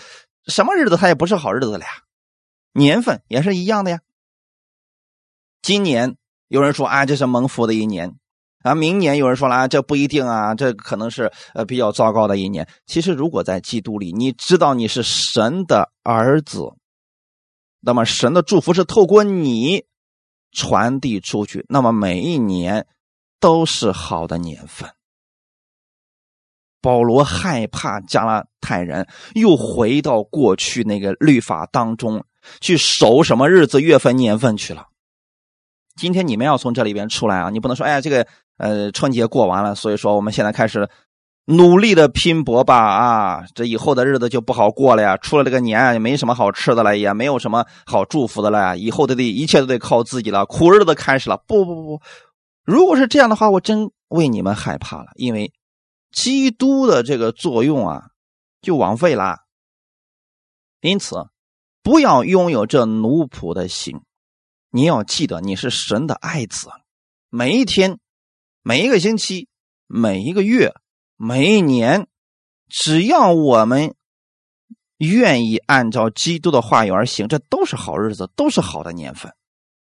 [0.47, 1.87] 什么日子它也不是好日子了呀。
[2.73, 4.01] 年份也是一样的呀。
[5.61, 6.17] 今年
[6.49, 8.15] 有人说啊，这是蒙福的一年
[8.63, 8.75] 啊。
[8.75, 12.67] 明年有人说了啊，这不一定啊，这可能是呃比较糟糕的一年。
[12.85, 16.73] 其实如果在基督里，你知道你是神的儿子，
[17.79, 19.85] 那么神的祝福是透过你
[20.51, 22.87] 传递出去，那么每一年
[23.39, 24.89] 都是好的年份。
[26.81, 32.23] 保罗害怕加拉太人又回到过去那个律法当中
[32.59, 34.87] 去守什么日子、月份、年份去了。
[35.95, 37.49] 今天你们要从这里边出来啊！
[37.49, 38.25] 你不能说，哎呀，这个
[38.57, 40.89] 呃春节过完了，所以说我们现在开始
[41.45, 43.43] 努力的拼搏吧啊！
[43.53, 51.37] 这以后的日子就不好过了呀，出了这个年也没什么好吃的了，也没有什么好祝福的了呀，以后都得一切都得靠自己了，苦日子开始了。
[51.45, 52.01] 不不不，
[52.63, 55.51] 如果是这样的话，我真为你们害怕了，因为
[56.11, 58.09] 基督的这个作用啊，
[58.61, 59.39] 就枉费了。
[60.81, 61.27] 因此，
[61.81, 64.01] 不要拥有这奴仆的心。
[64.69, 66.69] 你要记得，你是神的爱子。
[67.29, 67.99] 每一天、
[68.61, 69.47] 每一个星期、
[69.87, 70.73] 每一个月、
[71.17, 72.07] 每一年，
[72.67, 73.95] 只要我们
[74.97, 79.33] 愿意按照基督的话语而行，这都是好日子，都是好的年份。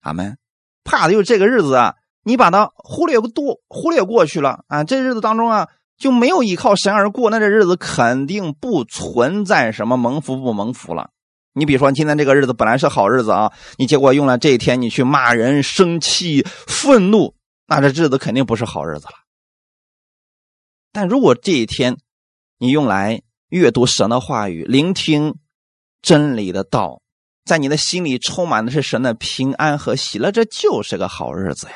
[0.01, 0.37] 阿门。
[0.83, 11.09] 怕的就是这个日子啊，你把它忽略多忽略过去了啊，这日子当中啊就没有依靠神而过，那这日子肯定不存在什么蒙福不蒙福了。
[11.53, 17.33] 你比如说，今天这个日子本来是好日子啊，你结果用了这一天，你去骂人、生气、愤怒，
[17.65, 19.13] 那这日子肯定不是好日子了。
[20.91, 21.97] 但如果这一天
[22.59, 25.35] 你用来阅读神的话语、聆听
[26.03, 27.01] 真理的道，
[27.43, 31.75] 在你的心里充满的是神的平安和喜乐，这就是个好日子呀。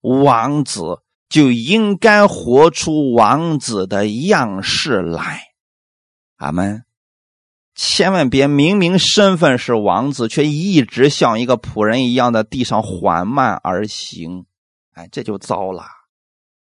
[0.00, 1.00] 王子
[1.34, 5.48] 就应该活出王子的样式来，
[6.36, 6.84] 阿门。
[7.74, 14.46] 千万别明明身份是王子，却一直像一个仆人一样的地上缓慢而行，
[14.92, 15.82] 哎，这就糟了。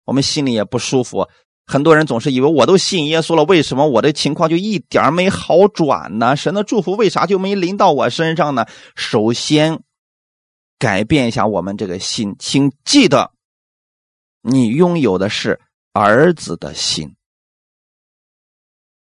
[0.05, 1.27] 我们心里也不舒服。
[1.67, 6.37] 很多人总是以为我都信耶稣了，为什么我的情况就一点没好转呢？
[6.37, 8.67] 神的祝福为啥就没临到我身上呢？
[8.95, 9.81] 首先，
[10.79, 13.33] 改变一下我们这个心，请记得，
[14.43, 15.61] 你拥有的是
[15.93, 17.17] 儿子的心，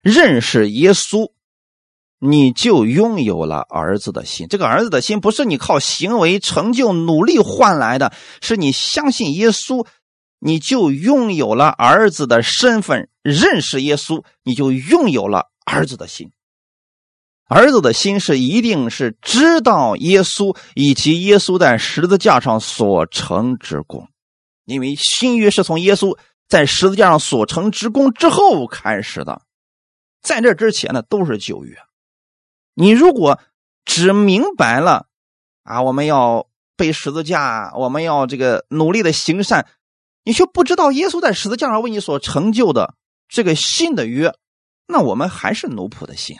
[0.02, 1.32] 认识耶稣。
[2.19, 4.47] 你就拥有了儿子的心。
[4.47, 9.86] 这个儿子的心不是你靠行为成就努力换来的，是你相信耶稣，
[10.39, 16.32] 你就拥有了儿子的身份；认识耶稣，你就拥有了儿子的心。
[17.47, 24.10] 儿子的心是一定是知道耶稣以及耶稣在十字架上所成之功，
[24.67, 29.41] 因为新约是从耶稣在十字架上所成之功之后开始的，
[30.21, 31.77] 在这之前呢都是旧约。
[32.73, 33.39] 你如果
[33.86, 35.08] 只明白了
[35.63, 39.69] 啊，我们要背十字架，我们要这个努力的行善，
[40.25, 42.95] 你却不知道耶稣在十字架上为你所成就的
[43.30, 44.34] 这个新的约，
[44.86, 46.36] 那我们还是奴仆的心。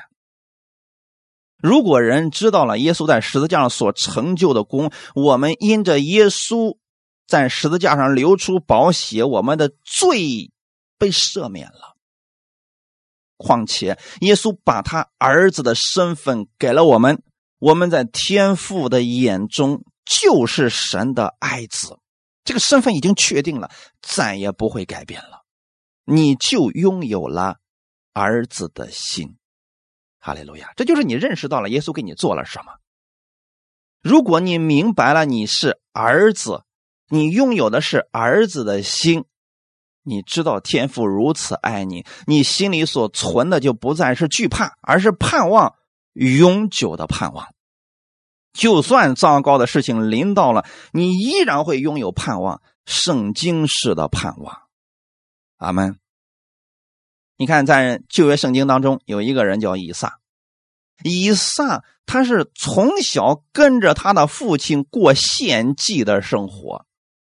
[1.56, 6.78] 如果人知道了耶稣在十字架上所成就的功，我们因着耶稣
[7.28, 10.52] 在十字架上流出宝血，我们的罪
[10.98, 11.96] 被赦免了。
[13.36, 17.22] 况且，耶稣把他儿子的身份给了我们，
[17.60, 22.00] 我们在天父的眼中就是神的爱子，
[22.44, 23.70] 这个身份已经确定了，
[24.02, 25.44] 再也不会改变了。
[26.06, 27.58] 你就拥有了
[28.13, 29.38] 儿子的心，
[30.18, 30.72] 哈利路亚！
[30.76, 32.72] 这就是你认识到了耶稣给你做了什么。
[34.02, 36.63] 如果你明白了你是儿子，
[37.10, 39.26] 你拥有的是儿子的心。
[40.04, 45.76] 你知道天父如此爱你，你心里所存的就不再是惧怕，而是盼望，
[46.13, 47.48] 永久的盼望。
[48.54, 54.62] 就算糟糕的事情临到了，你依然会拥有盼望，圣经式的盼望。
[55.58, 56.00] 阿门。
[57.36, 60.20] 你看，在旧约圣经当中，有一个人叫以撒，
[61.04, 66.86] 以撒他是从小跟着他的父亲过献祭的生活。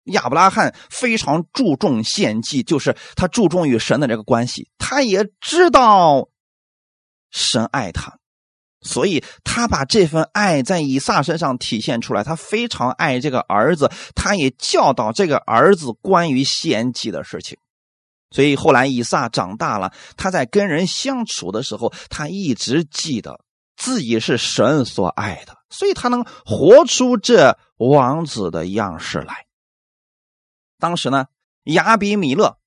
[0.05, 4.69] 亚伯拉罕非常注重献祭，就是他注重与神的这个关系。
[4.77, 6.29] 他也知道
[7.31, 8.17] 神爱他，
[8.81, 12.23] 所以他把这份爱在以撒身上体现出来。
[12.23, 17.57] 他非常爱这个儿子，他也教导这个儿子关于献祭的事情。
[18.29, 23.39] 所以后来以撒长大了，他在跟人相处的时候，他一直记得
[23.77, 29.42] 自己是神所爱的，所以他能活出这王子的样式来。
[30.83, 31.27] 当时呢，
[31.63, 32.57] 亚比米勒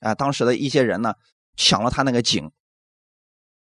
[0.00, 1.14] 啊，当时的一些人呢，
[1.56, 2.52] 抢了他那个井，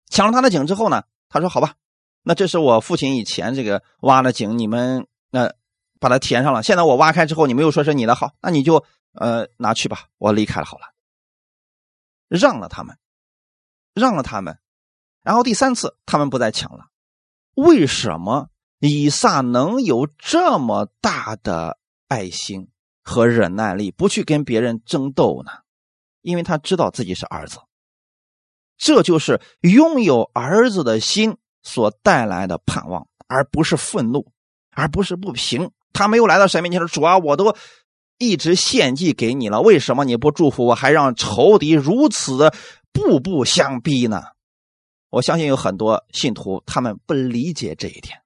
[0.09, 1.75] 抢了他的井之后呢，他说：“好吧，
[2.21, 5.53] 那这是我父亲以前这个挖的井，你们那
[6.01, 6.61] 把它填上了。
[6.63, 8.83] 现在我挖开之后，你们又说是你的，好，那你就
[9.13, 10.87] 呃拿去吧，我离开了，好了，
[12.27, 12.97] 让了他们，
[13.93, 14.59] 让了他们。
[15.21, 16.89] 然后第三次，他们不再抢了。
[17.55, 21.79] 为什么以撒能有这么大的
[22.09, 22.67] 爱心？”
[23.01, 25.51] 和忍耐力，不去跟别人争斗呢，
[26.21, 27.59] 因为他知道自己是儿子，
[28.77, 34.31] 这就是拥有儿子的心所带来的盼望，而不是愤怒，
[34.71, 37.55] 而不是不平，他没有来到神面前说：“主啊，我都
[38.17, 42.53] 一直献祭给你了，为什么你不祝福我，还让仇敌如此的
[42.91, 44.23] 步步相逼呢？”
[45.09, 48.21] 我相信有很多信徒他们不理解这一点，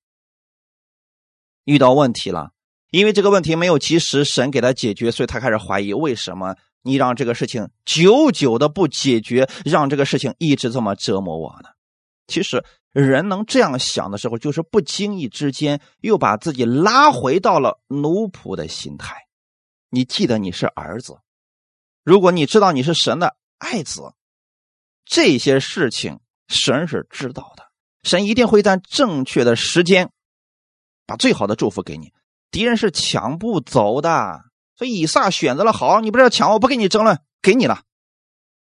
[1.64, 2.52] 遇到问题了，
[2.96, 11.70] 因为这个问题没有及时神给他解决，所以他开始怀疑为什么你让这个事情久久的不解决，让这个事情一直这么折磨我呢？
[12.28, 12.64] 其实。
[12.94, 19.18] 人能这样想的时候，就是不经意之间又把自己拉回到了奴仆的心态。
[19.90, 21.18] 你记得你是儿子，
[22.06, 24.14] 如果你知道你是神的爱子，
[25.04, 27.66] 这些事情神是知道的，
[28.04, 30.10] 神一定会在正确的时间
[31.06, 32.14] 把最好的祝福给你。
[32.56, 34.40] 敌人是抢不走的，
[34.78, 37.82] 所以以撒选择了好，你不是要抢，我不跟你争论，给你了。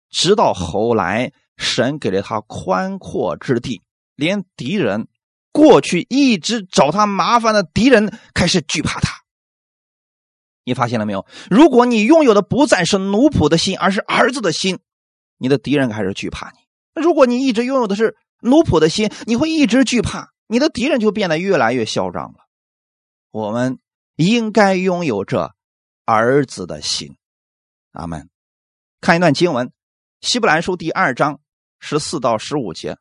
[0.10, 3.84] 直到后来，神给了他宽阔之地。
[4.16, 5.08] 连敌人
[5.52, 9.14] 过去一直找他麻烦的敌人开始惧怕他。
[10.64, 11.28] 你发现了没有？
[11.48, 14.80] 如果你拥有的不再是奴仆的心，而是儿子的心，
[15.38, 16.58] 你的敌人开始惧怕你。
[17.00, 22.47] 如果你一直拥有的是奴仆的心，你会一直惧怕，你的敌人就变得越来越嚣张了。
[23.32, 23.80] 我们
[24.16, 25.54] 应该拥有这
[26.06, 27.16] 儿子的心。
[27.92, 28.30] 阿门。
[29.02, 29.68] 看一段经文，
[30.22, 31.40] 《希伯来书》第二章
[31.80, 32.98] 十四到十五节。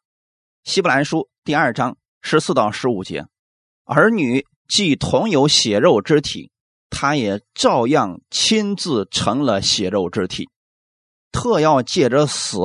[0.65, 3.25] 希伯来书第二章十四到十五节，
[3.85, 6.51] 儿女既同有血肉之体，
[6.91, 10.51] 他也照样亲自成了血肉之体，
[11.31, 12.59] 特要借着死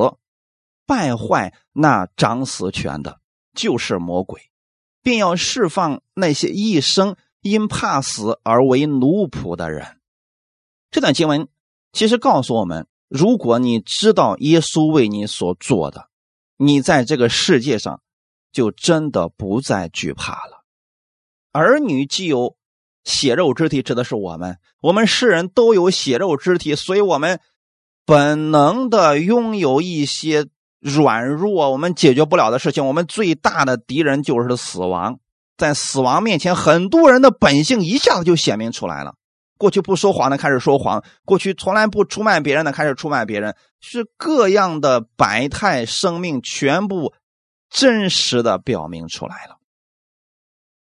[0.84, 3.20] 败坏那掌死权的，
[3.54, 4.50] 就是魔鬼，
[5.00, 9.98] 并要释放那些一生因怕死而为奴仆的人。
[10.90, 11.48] 这段经文
[11.92, 16.08] 其实告诉我们：如果你知道耶稣为你所做的。
[16.56, 18.00] 你在这个世界上，
[18.52, 20.62] 就真的不再惧怕了。
[21.50, 22.56] 儿女既有
[23.02, 24.58] 血肉之体，指的是我们。
[24.80, 27.40] 我们世人都有血肉之体，所以我们
[28.04, 30.46] 本能的拥有一些
[30.78, 32.86] 软弱，我们解决不了的事情。
[32.86, 35.18] 我们最大的敌人就是死亡。
[35.62, 39.14] 在死亡面前，很多人的本性一下子就显明出来了。
[39.56, 47.14] 过去不说谎的开始说谎，过去从来不出卖别人的开始出卖别人，是各样的百态生命全部
[47.70, 49.58] 真实的表明出来了。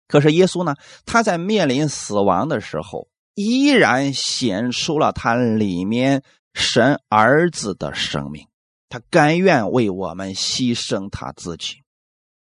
[0.07, 0.75] 可是耶稣呢？
[1.07, 6.21] 他在面临死亡的时候，依然显出了他里面
[6.53, 8.45] 神儿子的生命，
[8.89, 11.81] 他甘愿为我们牺牲他自己，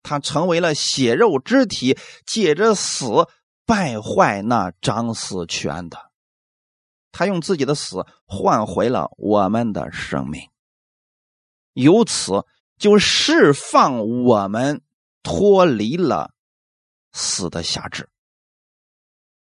[0.02, 3.06] 他成为了血肉之体，借着死
[3.66, 6.10] 败坏那掌死权的。
[7.12, 10.48] 他用自己的死换回了我们的生命，
[11.72, 12.46] 由此
[12.78, 14.80] 就释放我们
[15.22, 16.32] 脱离了
[17.12, 18.08] 死的辖制。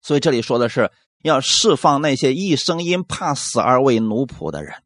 [0.01, 0.91] 所以这里说的是
[1.21, 4.82] 要释放那些一生因怕死而为奴仆的人。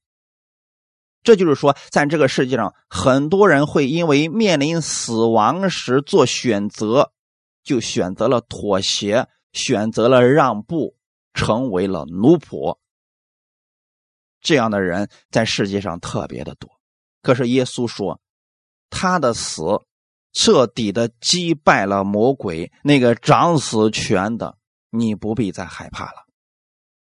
[1.28, 7.11] 这就是说，在这个世界上，很多人会因为面临死亡时做选择，
[7.65, 10.95] 就选择了妥协，选择了让步。
[11.34, 12.80] 成为了奴仆，
[14.41, 16.67] 这样的人在世界上特别的多。
[17.21, 18.19] 可是耶稣说，
[18.89, 19.61] 他的死
[20.34, 24.57] 彻底的击败了魔鬼那个掌死权的，
[24.89, 26.25] 你不必再害怕了。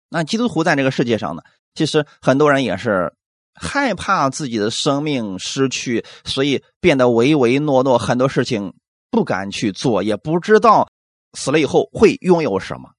[0.07, 1.41] 那基督徒在这个世界上呢？
[1.75, 3.13] 其实很多人也是
[3.53, 8.73] 害怕自己的生命失去，所以变得唯唯诺诺，很多事情
[9.11, 10.89] 不敢去做，也不知道
[11.33, 12.91] 死了以后会拥有什么。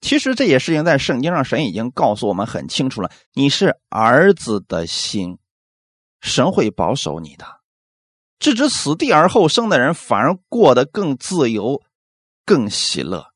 [0.00, 3.10] 其实这些事情在圣经上，神已经告诉我们很清楚了。
[3.34, 5.38] 你是儿子的心，
[6.20, 7.46] 神会保守你的。
[8.38, 11.82] 置之死地而后生的人，反而过得更自由、
[12.46, 13.26] 更喜乐。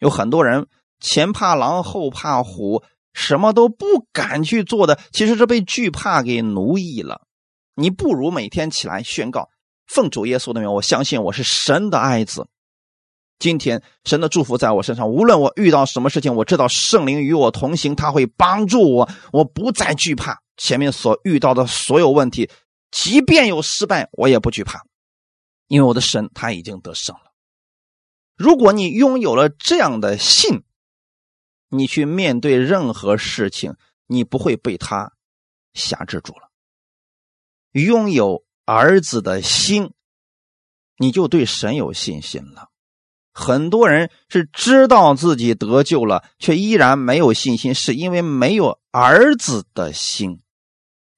[0.00, 0.66] 有很多人
[0.98, 2.82] 前怕狼后怕虎，
[3.14, 7.22] 什么都不敢去做的，其实是被惧怕给奴役了。
[7.74, 9.48] 你不如每天起来宣告：
[9.86, 12.46] 奉主耶稣的名，我相信我是神的爱子。
[13.38, 22.48] 今天神的祝福在我身上，无论我遇到什么事情，我知道圣灵与我同行，他会帮助我，我不再惧怕前面所遇到的所有问题，
[22.90, 24.82] 即便有失败，我也不惧怕，
[25.66, 27.32] 因为我的神他已经得胜了。
[28.36, 30.62] 如果你拥有了这样的信，
[31.76, 33.74] 你去面对任何事情，
[34.06, 35.12] 你不会被他
[35.72, 36.50] 辖制住了。
[37.72, 39.92] 拥有儿子的心，
[40.98, 42.68] 你就对神有信心了。
[43.32, 50.40] 很多人是知道自己得救了，却依然没有信心，是因为没有儿子的心。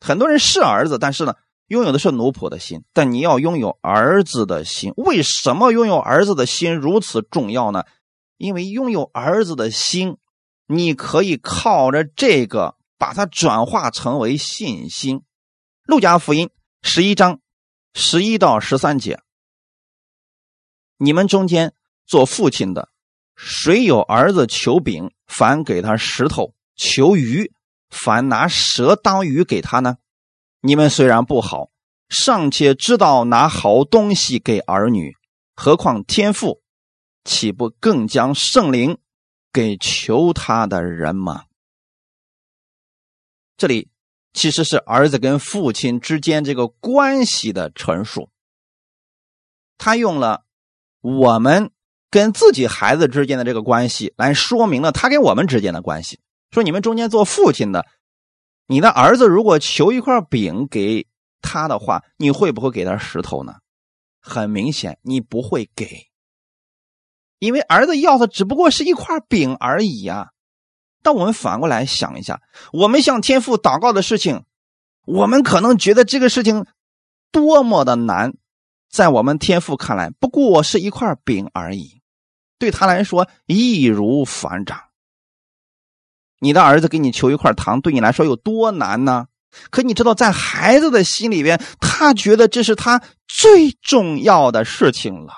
[0.01, 1.35] 很多人是儿子，但是呢，
[1.67, 2.85] 拥有的是奴仆的心。
[2.95, 7.85] 但你要拥有儿子的心，为什么拥有儿子的心如此重要呢？
[8.39, 10.17] 因为拥有儿子的心，
[10.67, 15.23] 你可以靠着这个把它转化成为信心。
[15.85, 16.51] 路加福音
[16.83, 17.41] 十一章
[17.95, 19.21] 十一到十三节，
[20.97, 21.75] 你们中间
[22.07, 22.91] 做父亲的，
[23.37, 27.53] 谁有儿子求饼，反给他石头；求鱼，
[27.89, 29.99] 反拿蛇当鱼给他呢？
[30.61, 31.71] 你们虽然不好。
[32.09, 35.17] 尚且知道拿好东西给儿女，
[35.57, 36.63] 何况天父，
[37.25, 38.99] 岂不更将圣灵
[39.57, 41.45] 给求他的人吗？
[43.57, 43.89] 这里
[44.35, 48.29] 其实是儿子跟父亲之间这个关系的陈述。
[49.79, 50.45] 他用了
[51.01, 51.71] 我们
[52.11, 56.21] 跟自己孩子之间的这个关系，来说明了他跟我们之间的关系。
[56.51, 57.87] 说你们中间做父亲的，
[58.67, 61.09] 你的儿子如果求一块饼给。
[61.43, 63.55] 他的话，你会不会给他石头呢？
[64.21, 66.09] 很明显，你不会给，
[67.39, 70.29] 因为儿子要的只不过是一块饼而已啊。
[71.03, 72.41] 但我们反过来想一下，
[72.73, 74.45] 我们向天父祷告的事情，
[75.07, 76.67] 我们可能觉得这个事情
[77.31, 78.35] 多么的难，
[78.91, 82.01] 在我们天父看来，不过是一块饼而已，
[82.59, 84.81] 对他来说易如反掌。
[86.41, 89.27] 你的儿子给你求一块糖，对你来说有多难呢？
[89.71, 95.33] 可你知道，在孩子的心里边，他觉得这是他最重要的事情了。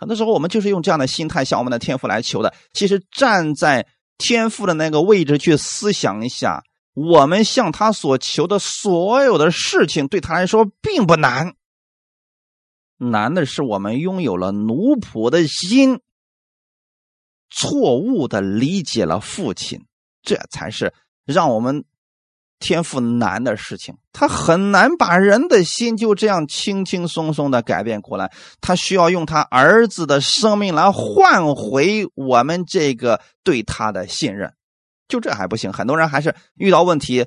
[0.00, 2.54] 很多时候，我们就是用这样的心态向我们的天赋来求的。
[2.72, 3.86] 其实，站在
[4.16, 11.54] 天赋的那个位置去思想一下，我们向他所求的所有的事情，对他来说并不难。
[12.96, 16.00] 难的是我们拥有了奴仆的心，
[17.50, 19.84] 错误的理解了父亲，
[20.22, 20.94] 这才是
[21.26, 21.84] 让我们。
[22.60, 28.30] 天赋难的事情，他很难把人的心就这样轻轻松松的改变过来。
[28.60, 34.54] 他需要用他儿子的生命来换回我们这个对他的信任。
[35.08, 37.26] 就这还不行，很多人还是遇到问题，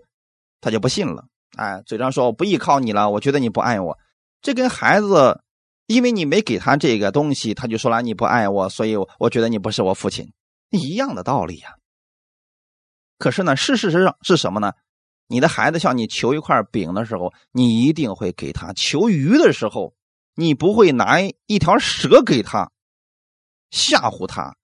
[0.62, 1.26] 他就不信了。
[1.58, 3.98] 哎，嘴上说我不依靠你了，我觉得你不爱我。
[4.42, 5.42] 这跟孩子，
[5.88, 10.32] 因为你没给他这个东西，他就说了你不爱我，所以我觉得你不是我父亲，
[10.70, 11.76] 一样的道理呀。
[13.18, 14.74] 可是呢，事实上是什么呢？
[15.28, 19.94] 你的孩子向你求一块饼的时候，你一定会给他；求鱼的时候，
[20.36, 22.72] 你不会拿一条蛇给他，
[23.72, 24.56] 吓唬他，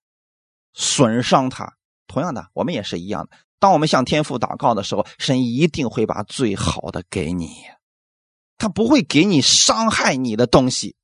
[0.73, 1.75] 损伤他。
[2.07, 3.37] 同样的，我们也是一样的。
[3.59, 7.49] 当我们向天父祷告的时候，神一定会把最好的给你，
[8.57, 10.95] 他不会给你伤害你的东西。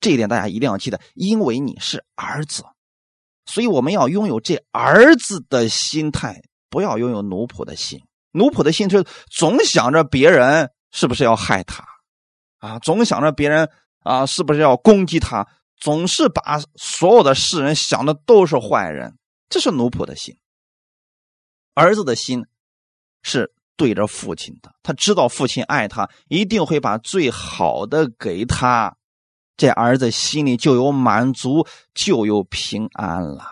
[0.00, 2.64] 这一点大家一定要记得，因为你是儿子，
[3.46, 8.00] 所以我们要拥有这儿子的心态，不要拥有奴仆的心。
[8.38, 11.84] 奴仆的心是总想着别人是不是要害他，
[12.58, 13.68] 啊，总想着别人
[14.04, 19.18] 啊是不是要攻击他，总是把所有的世人想的都是坏人，
[19.50, 20.38] 这是奴仆的心。
[21.74, 22.46] 儿子的心
[23.22, 28.96] 是对着父亲的，他知道父亲爱他，一定会把最好的给他，
[29.56, 33.44] 这儿子心里就有满足，就有平安了。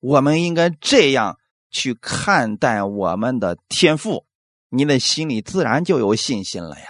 [0.00, 1.38] 我们应该这样。
[1.74, 4.24] 去看待我们的天赋，
[4.68, 6.86] 你的心里自然就有信心了呀。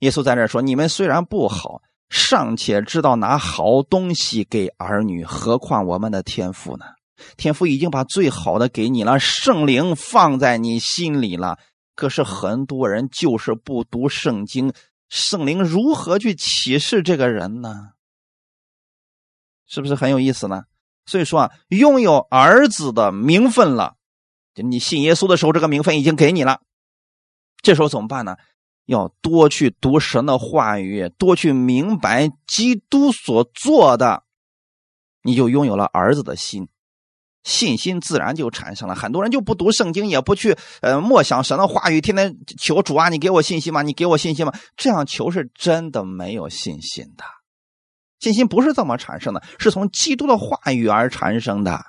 [0.00, 6.84] 耶稣在这说：“你们虽然不好，尚且知道拿好东西给儿女，何况我们的天赋呢？
[7.36, 11.58] 天赋已经把最好的给你了，圣灵放在你心里了。
[11.94, 14.72] 可是很多人就是不读圣经，
[15.08, 17.92] 圣灵如何去启示这个人呢？
[19.66, 20.64] 是不是很有意思呢？”
[21.10, 23.96] 所以说啊，拥有儿子的名分了，
[24.54, 26.60] 就你信耶稣的时候，这个名分已经给你了。
[27.62, 28.36] 这时候怎么办呢？
[28.86, 34.22] 要多去读神的话语，多去明白基督所做的，
[35.24, 36.68] 你就拥有了儿子的心，
[37.42, 38.94] 信心自然就产生了。
[38.94, 43.82] 很多人就不读圣经，也不去呃默想神的话语，天天求主啊，你给我信心吗？
[43.82, 44.52] 你给我信心吗？
[44.76, 47.24] 这样求是真的没有信心的。
[48.20, 51.86] 信心不是这么产生的，是从基督的话语而产生的。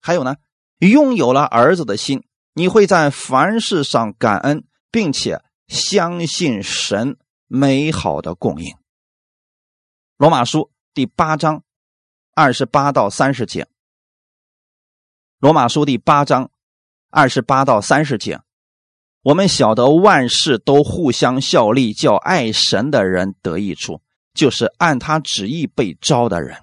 [0.00, 0.36] 还有呢，
[0.78, 2.24] 拥有了儿子的心，
[2.54, 8.74] 你会在凡事上感恩，并且相信神美好的供应。
[10.16, 11.64] 罗马书第八章
[12.34, 13.68] 二十八到三十节。
[15.38, 16.50] 罗马书第八章
[17.10, 18.40] 二十八到三十节，
[19.22, 24.00] 我们晓得万事都互相效力，叫爱神的人得益处。
[24.34, 26.58] 就是按他旨意被招的人，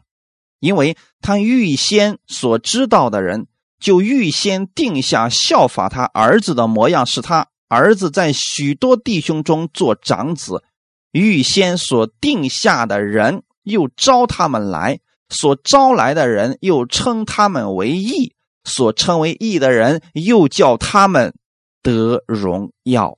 [0.59, 3.47] 因为他预先所知道的人，
[3.79, 10.63] 就预先定下效法他儿子的模样，使他儿子在许多弟兄中做长子。
[11.11, 14.99] 预先所定下的人，又招他们来，
[15.29, 21.33] 所招来的人又称他们为义，所称为义的人又叫他们
[21.81, 23.17] 得荣耀。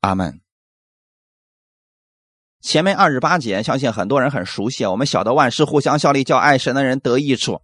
[0.00, 0.43] 阿门。
[2.64, 4.86] 前面二十八节，相信很多人很熟悉。
[4.86, 7.60] 我们晓得万事互相效力，叫爱神的人得益处。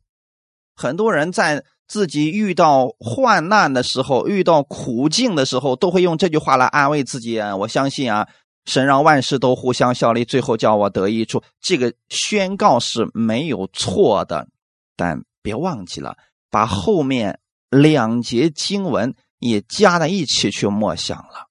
[0.76, 7.40] 很多人在自己遇到患难的时候、遇到苦境的时候，都会用这句话来安慰自己。
[7.40, 8.28] 我相信啊，
[8.66, 11.42] 神让万事都互相效力，最后叫我得益处。
[11.62, 14.48] 这个宣告是没有错的，
[14.96, 16.14] 但别忘记了
[16.50, 17.40] 把后面
[17.70, 21.48] 两节经文也加在一起去默想了。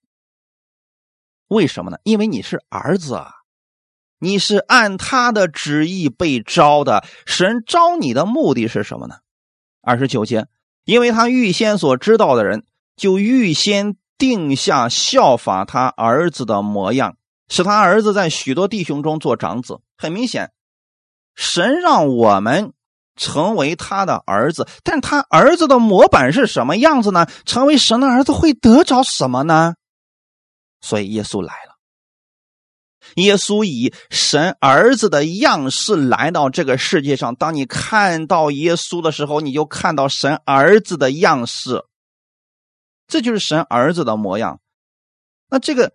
[1.48, 1.98] 为什么呢？
[2.04, 3.38] 因为你是儿子啊。
[4.20, 9.16] 你是按他的旨意被招的，神招你的目的是什么呢？
[9.82, 10.48] 二十九节，
[10.84, 12.66] 因为他预先所知道的人，
[12.98, 17.16] 就预先定下效法他儿子的模样，
[17.48, 19.80] 使他儿子在许多弟兄中做长子。
[19.98, 20.52] 很明显，
[21.36, 22.74] 神让我们
[23.16, 27.26] 成为他的儿子，但他儿子的模板是什么样子呢？
[27.46, 29.76] 成为神的儿子会得着什么呢？
[30.82, 31.69] 所以耶稣来了。
[33.16, 37.36] 耶稣以神儿子的样式来到这个世界上。
[37.36, 41.84] 当你看到耶稣的时候，你就看到神儿子的样式，
[43.08, 44.60] 这就是神儿子的模样。
[45.50, 45.94] 那这个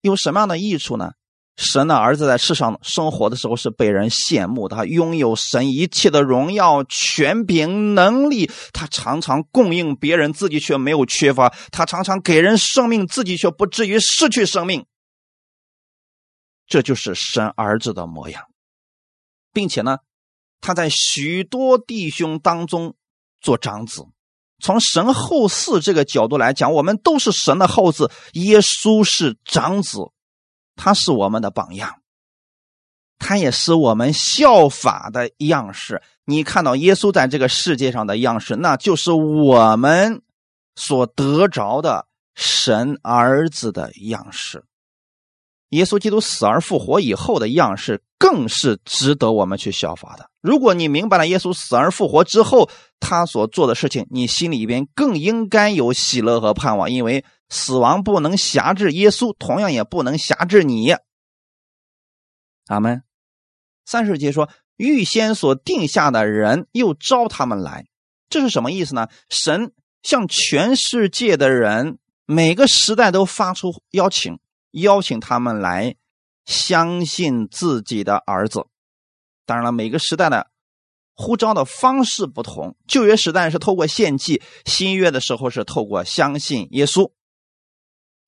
[0.00, 1.12] 有什么样的益处呢？
[1.56, 8.50] 神的儿子在世上生活的时候是被人羡慕的，他拥有神一切的荣耀、权柄、能力。
[8.72, 14.86] 他常常供应别人，自己却没有缺乏；他常常给人生命，自己却不至于失去生命。
[16.70, 18.44] 这就是神儿子的模样，
[19.52, 19.98] 并且呢，
[20.60, 22.94] 他在许多弟兄当中
[23.40, 24.06] 做长子。
[24.62, 28.10] 从神后嗣这个角度来讲，我们都是神的后嗣。
[28.34, 29.98] 耶稣是长子，
[30.76, 32.00] 他是我们的榜样，
[33.18, 36.00] 他也是我们效法的样式。
[36.24, 40.22] 你看到耶稣在这个世界上的样式，那就是我们
[40.76, 42.06] 所得着的
[42.36, 44.64] 神儿子的样式。
[45.70, 50.30] 耶稣基督死而复活以后的样式，更是值得我们去效法的。
[50.40, 60.94] 如果你明白了耶稣死而复活之后他所做的事情，你心里边更应该有喜乐和盼望，因为死亡不能辖制耶稣，同样也不能辖制你。
[62.66, 63.02] 阿门。
[63.84, 67.86] 三十节说，预先所定下的人又招他们来，
[68.28, 69.08] 这是什么意思呢？
[69.28, 74.38] 神向全世界的人，每个时代都发出邀请。
[74.70, 75.96] 邀请他们来
[76.44, 78.66] 相信自己的儿子。
[79.46, 80.50] 当然了，每个时代的
[81.14, 82.76] 呼召的方式不同。
[82.86, 87.12] 旧约时代是透过献祭，新约的时候是透过相信耶稣。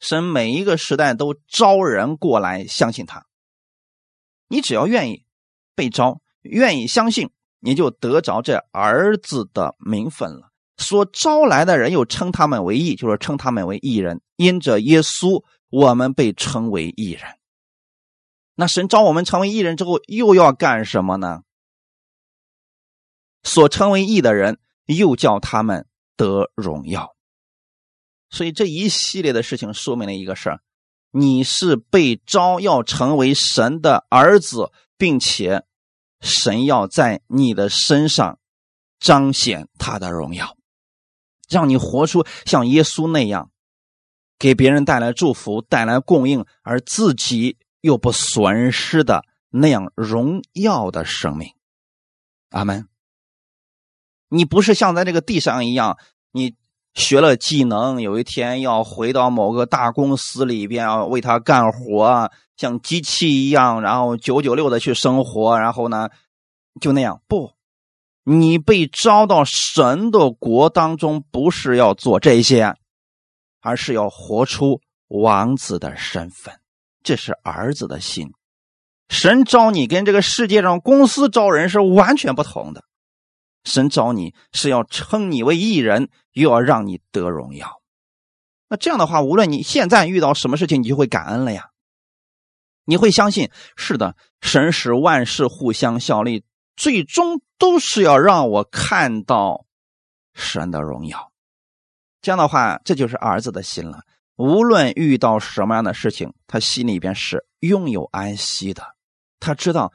[0.00, 3.24] 神每一个时代都招人过来相信他。
[4.48, 5.24] 你只要愿意
[5.76, 7.30] 被招，愿意相信，
[7.60, 10.50] 你就得着这儿子的名分了。
[10.76, 15.44] 所招来的人又称他们为义，就是称他们为义人，因着耶稣。
[15.72, 17.38] 我们被称为艺人，
[18.54, 21.44] 那神招我们成为艺人之后，又要干什么呢？
[23.42, 27.16] 所称为义的人，又叫他们得荣耀。
[28.28, 30.60] 所以这一系列的事情说明了一个事儿：
[31.10, 35.64] 你是被招要成为神的儿子，并且
[36.20, 38.38] 神要在你的身上
[39.00, 40.54] 彰显他的荣耀，
[41.48, 43.50] 让你活出像耶稣那样。
[44.42, 51.54] 给别人带来祝福，带来供应，而自己又不损失的那样荣耀的生命。
[52.50, 52.88] 阿门。
[54.28, 55.96] 你不是像在这个地上一样，
[56.32, 56.56] 你
[56.92, 66.08] 学了技能，有一天要回到某个大公司里边要为他干活，像机器一样，然后九九六的去生活，然后呢，
[66.80, 67.22] 就那样。
[67.28, 67.52] 不，
[68.24, 72.74] 你被招到神的国当中，不是要做这些。
[73.62, 76.60] 而是要活出王子的身份，
[77.02, 78.32] 这是儿子的心。
[79.08, 82.84] 神招你跟这个世界上公司招人是完全不同的。
[83.64, 87.80] 神招你是要称你为艺人，又要让你得荣耀。
[88.68, 91.68] 那这样的话，无论你现在遇到什么事情，你就会感恩了呀。
[92.84, 96.44] 你会相信，是的，神使万事互相效力，
[96.74, 99.66] 最终都是要让我看到
[100.34, 101.31] 神的荣耀。
[102.22, 104.00] 这样的话，这就是儿子的心了。
[104.36, 108.82] 无论遇到什么样的事情，他心里边是拥有安息的。
[109.40, 109.92] 他知道，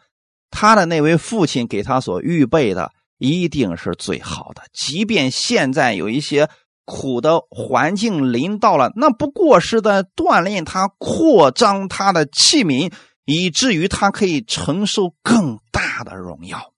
[0.52, 4.62] 他的那位父亲给他所预备的一定是最好的。
[4.74, 6.50] 即便现在有一些
[6.86, 12.94] 苦的环境临到了，那不过是在锻炼他、扩张他的器皿，
[13.26, 16.74] 以至于他可以承受更大的荣耀。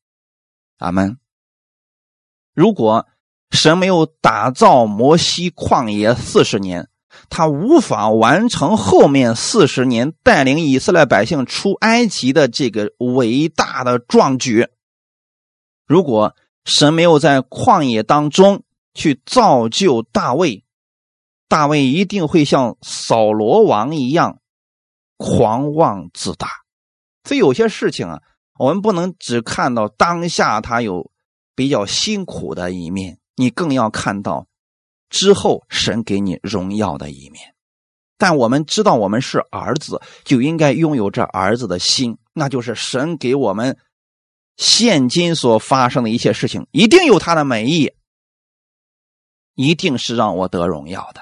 [0.77, 1.17] 阿门。
[2.53, 3.07] 如果
[3.51, 6.87] 神没有打造摩西旷野四十年，
[7.29, 14.67] 他无法完成后面四十年带领以色列百姓出埃及的这个伟大的壮举。
[15.85, 16.35] 如果
[16.65, 20.63] 神没有在旷野当中去造就大卫，
[21.47, 24.39] 大卫一定会像扫罗王一样
[25.17, 26.47] 狂妄自大。
[27.23, 28.21] 所以有些事情啊，
[28.59, 31.11] 我们不能只看到当下他有
[31.55, 33.18] 比较辛苦的一面。
[33.39, 34.47] 你更要看到
[35.09, 37.55] 之后神给你荣耀的一面，
[38.17, 43.77] 但我们知道我们是儿子，就应该拥有这儿子的心，那就是神给我们
[44.57, 47.93] 现今所发生的一切事情，一定有他的美意，
[49.55, 51.21] 一定是让我得荣耀的。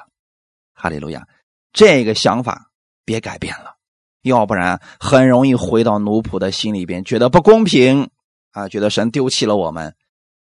[0.73, 1.27] 哈利路亚！
[1.71, 2.71] 这个想法
[3.05, 3.75] 别改变了，
[4.23, 8.09] 要不然很容易回到奴仆的心里边，觉得不公平
[8.53, 9.95] 啊，觉得神丢弃了我们。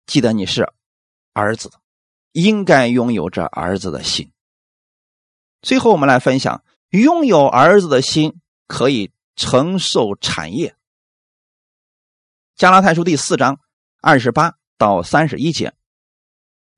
[0.07, 0.73] 记得你是。
[1.37, 1.71] 儿子
[2.33, 4.33] 应该拥有着儿子的心。
[5.61, 10.75] 最后，我们来分享：拥有儿子的心可以承受产业。
[12.57, 13.61] 加拉太书第四章
[14.01, 15.75] 二十八到三十一节，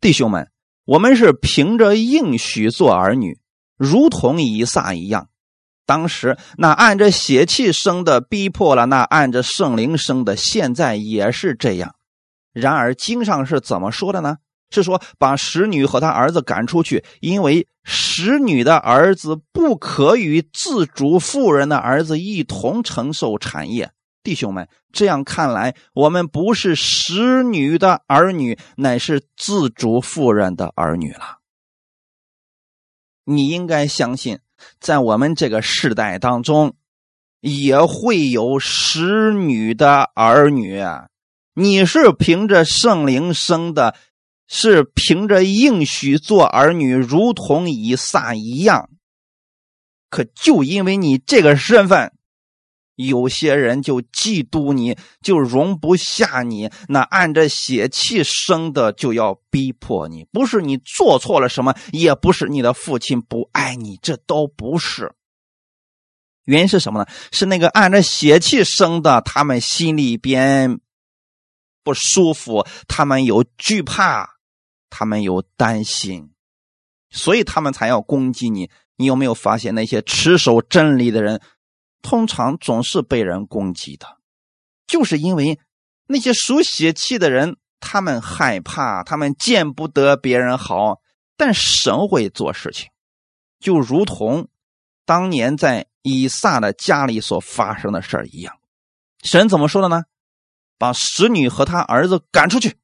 [0.00, 0.50] 弟兄们，
[0.84, 3.38] 我们是凭着应许做儿女，
[3.76, 5.30] 如同以撒一样。
[5.86, 11.94] 当时那按着血气生的逼迫了那按着圣灵生的，现在也是这样。
[12.52, 14.38] 然而经上是怎么说的呢？
[14.70, 23.90] 是说把使女和他儿子赶出去，因为使女的儿子不可与自主妇人的儿子一同承受产业。
[24.22, 31.38] 弟兄们，这样看来，我们不是使女的儿女，乃是自主妇人的儿女了。
[33.24, 34.40] 你应该相信，
[34.80, 36.74] 在我们这个世代当中，
[37.40, 40.82] 也会有使女的儿女。
[41.54, 43.94] 你是凭着圣灵生的。
[44.48, 48.90] 是凭着应许做儿女，如同以撒一样。
[50.10, 52.14] 可就因为你这个身份，
[52.96, 56.70] 有些人就嫉妒你，就容不下你。
[56.88, 60.24] 那按着血气生的，就要逼迫你。
[60.32, 65.12] 不是你做错了什么，也不是你的父亲不爱你，这都不是。
[66.44, 67.06] 原因是什么呢？
[67.30, 70.80] 是那个按着血气生的，他们心里边
[71.84, 74.37] 不舒服，他们有惧怕。
[74.90, 76.32] 他们有担心，
[77.10, 78.70] 所以他们才要攻击你。
[78.96, 81.40] 你有没有发现，那些持守真理的人，
[82.02, 84.18] 通常总是被人攻击的，
[84.86, 85.60] 就是因为
[86.06, 91.00] 那些属血气的人，他们害怕，他们见不得别人好。
[91.36, 92.88] 但神会做事情，
[93.60, 94.48] 就如同
[95.04, 98.58] 当年在以撒的家里所发生的事儿一样。
[99.22, 100.02] 神怎么说的呢？
[100.76, 102.76] 把使女和他儿子赶出去。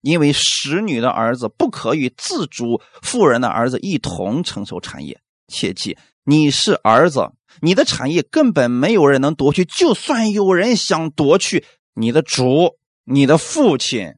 [0.00, 5.20] 因为使女的儿子不可与自主妇人的儿子一同承受产业。
[5.48, 9.64] 切记，你是儿子，你的产业根本没有人能夺去。
[9.64, 14.14] 就算有人想夺去，你的主、你的父亲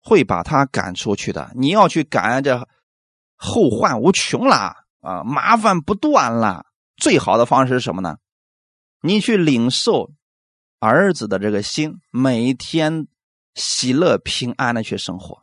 [0.00, 1.50] 会把他赶出去的。
[1.56, 2.68] 你要去赶，这
[3.34, 6.66] 后患无穷啦啊，麻烦不断了。
[6.96, 8.16] 最好的方式是什么呢？
[9.02, 10.12] 你去领受
[10.78, 13.08] 儿子的这个心，每天。
[13.54, 15.42] 喜乐平安的去生活，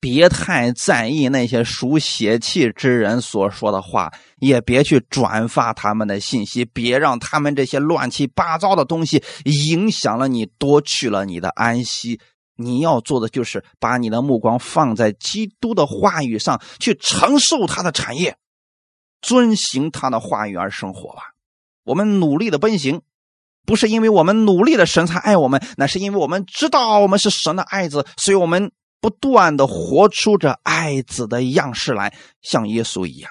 [0.00, 12.20] 别太在意那些属血气之人所说的话，也别去转发他们的信息，别让他们这些乱七八糟的东西影响了你，夺去了你的安息。
[12.60, 18.36] 你要做的就是把你的目光放在基督的话语上，去承受他的产业，
[19.20, 21.34] 遵行他的话语而生活吧。
[21.84, 23.02] 我们努力的奔行。
[23.68, 33.30] 不是因为我们努力的神才爱我们，那是因为我们知道我们是神的爱子，所以我们不断的活出这爱子的样式来，像耶稣一样。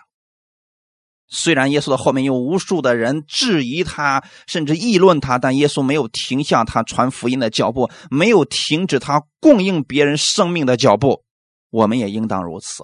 [1.27, 11.23] 虽然耶稣的后面有无数的人质疑他，甚至议论他，但耶稣没有停下他传福音的脚步，没有停止他供应别人生命的脚步。
[11.71, 12.83] 我们也应当如此，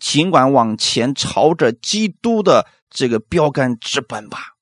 [0.00, 4.53] 尽管往前朝着基督的这个标杆直奔吧。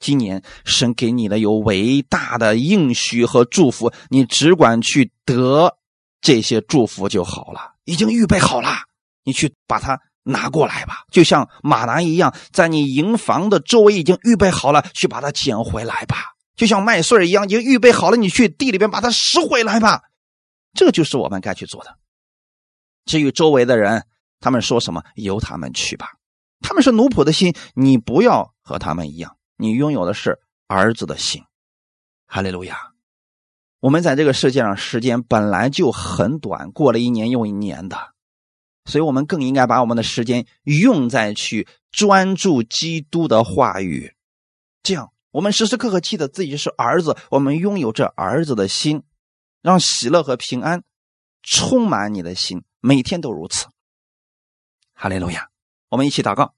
[0.00, 5.76] 今年神给你的有伟大的应许和祝福，你只管去得
[6.20, 7.74] 这些祝福就好了。
[7.84, 8.70] 已经预备好了，
[9.24, 11.04] 你去把它拿过来吧。
[11.10, 16.34] 就像马拿一样，在你营房的周围已经预备好了，去把它捡回来吧。
[16.56, 20.02] 就像麦穗一样，已经预备好了，你去地里边把它拾回来吧。
[20.72, 21.96] 这就是我们该去做的。
[23.06, 24.06] 至于周围的人，
[24.40, 26.08] 他们说什么，由他们去吧。
[26.60, 29.36] 他们是奴仆的心，你不要和他们一样。
[29.56, 31.44] 你拥有的是儿子的心，
[32.26, 32.92] 哈利路亚！
[33.80, 38.14] 我们在这个世界上时间本来就很短，过了一年又一年的，
[38.86, 44.14] 所以我们更应该把我们的时间用在去专注基督的话语，
[44.82, 49.02] 这样我们时时刻刻记得自己是儿子，我们拥有这儿子的心，
[49.62, 50.82] 让喜乐和平安
[51.42, 53.66] 充满你的心，每天都如此。
[54.94, 55.50] 哈利路亚！
[55.90, 56.54] 我们一起祷告，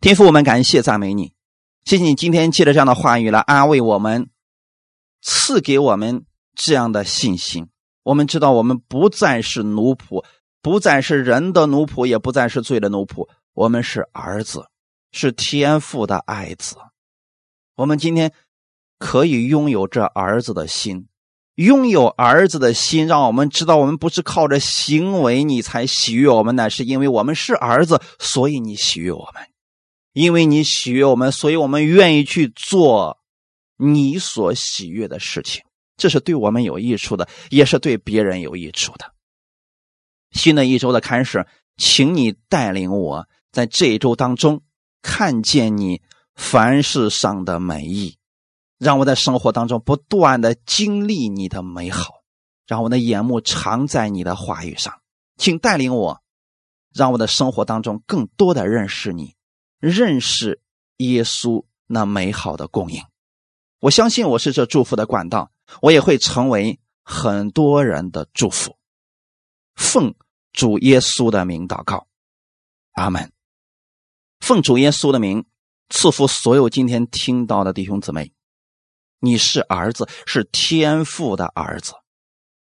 [0.00, 1.32] 天父，我们感谢赞美你，
[1.84, 4.28] 谢谢你今天借着这样的话语来安慰我们。
[5.22, 6.24] 赐给我们
[6.54, 7.68] 这样的信心，
[8.04, 10.24] 我们知道我们不再是奴仆，
[10.62, 14.66] 不再是人的奴仆，也不再是罪的奴仆，我们是儿子，
[15.10, 16.76] 是天父的爱子。
[17.74, 18.32] 我们今天
[18.98, 21.08] 可以拥有这儿子的心，
[21.56, 29.42] 拥有儿子的心，让我们知道我们不是靠着行为你才喜悦我们，乃是因为我们是儿子，所以你喜悦我们，
[30.16, 33.18] 因为你喜悦我们，所以我们愿意去做。
[33.78, 35.62] 你所喜悦的事情，
[35.98, 39.12] 这是对我们有益处的，也是对别人有益处的。
[40.30, 41.46] 新的一周的开始，
[41.76, 44.62] 请你带领我在这一周当中
[45.02, 46.00] 看见你
[46.34, 48.16] 凡事上的美意，
[48.78, 52.22] 让我在生活当中不断的经历你的美好，
[52.66, 54.94] 让我的眼目常在你的话语上。
[55.36, 56.22] 请带领我，
[56.94, 59.34] 让我的生活当中更多的认识你，
[59.86, 60.60] 认识
[60.96, 63.00] 耶稣那美好的供应。
[63.78, 68.76] 我相信我是这祝福的管道，我也会成为很多人的祝福。
[69.76, 70.14] 奉
[70.52, 72.08] 主耶稣的名祷告，
[72.94, 73.30] 阿门。
[74.40, 75.44] 奉主耶稣的名
[75.88, 78.32] 赐福所有今天听到的弟兄姊妹。
[79.20, 81.92] 你是儿子，是天父的儿子。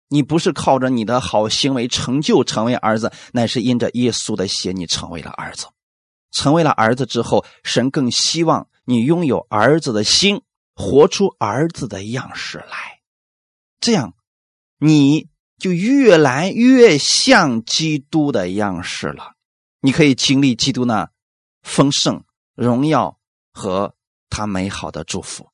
[0.08, 5.68] 你不是靠着你的好行为成就成为儿子，乃是因着耶稣的血，你成为了儿子。
[6.32, 10.42] 成为了儿子之后，神更希望你拥有儿子的心。
[10.74, 13.02] 活出儿子的样式来，
[13.82, 14.16] 这样
[14.80, 15.28] 你
[15.60, 19.34] 就越来越像基督的样式了。
[19.82, 21.12] 你可以经历基督那
[21.62, 22.24] 丰盛、
[22.56, 23.20] 荣耀
[23.54, 23.94] 和
[24.30, 25.50] 他美好的祝福，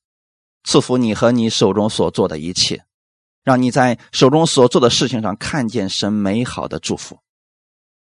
[0.63, 2.85] 赐福你和你手中所做的一切，
[3.43, 7.19] 让你在手中所做的事情上看见神美好的祝福。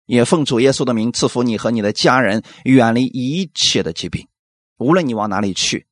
[0.10, 4.28] 也奉主耶稣的名赐福你和你的家人，远离一切的疾病。
[4.78, 5.86] 无论你往哪里去。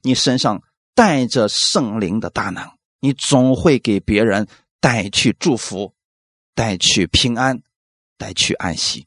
[0.00, 0.62] 你身上
[0.94, 2.66] 带着圣灵的大能，
[3.00, 4.48] 你总会给别人
[4.80, 5.92] 带去祝福，
[6.54, 7.60] 带去平安，
[8.16, 9.06] 带去安息。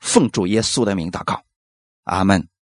[0.00, 1.42] 奉主耶稣的名祷告，
[2.02, 2.46] 阿门。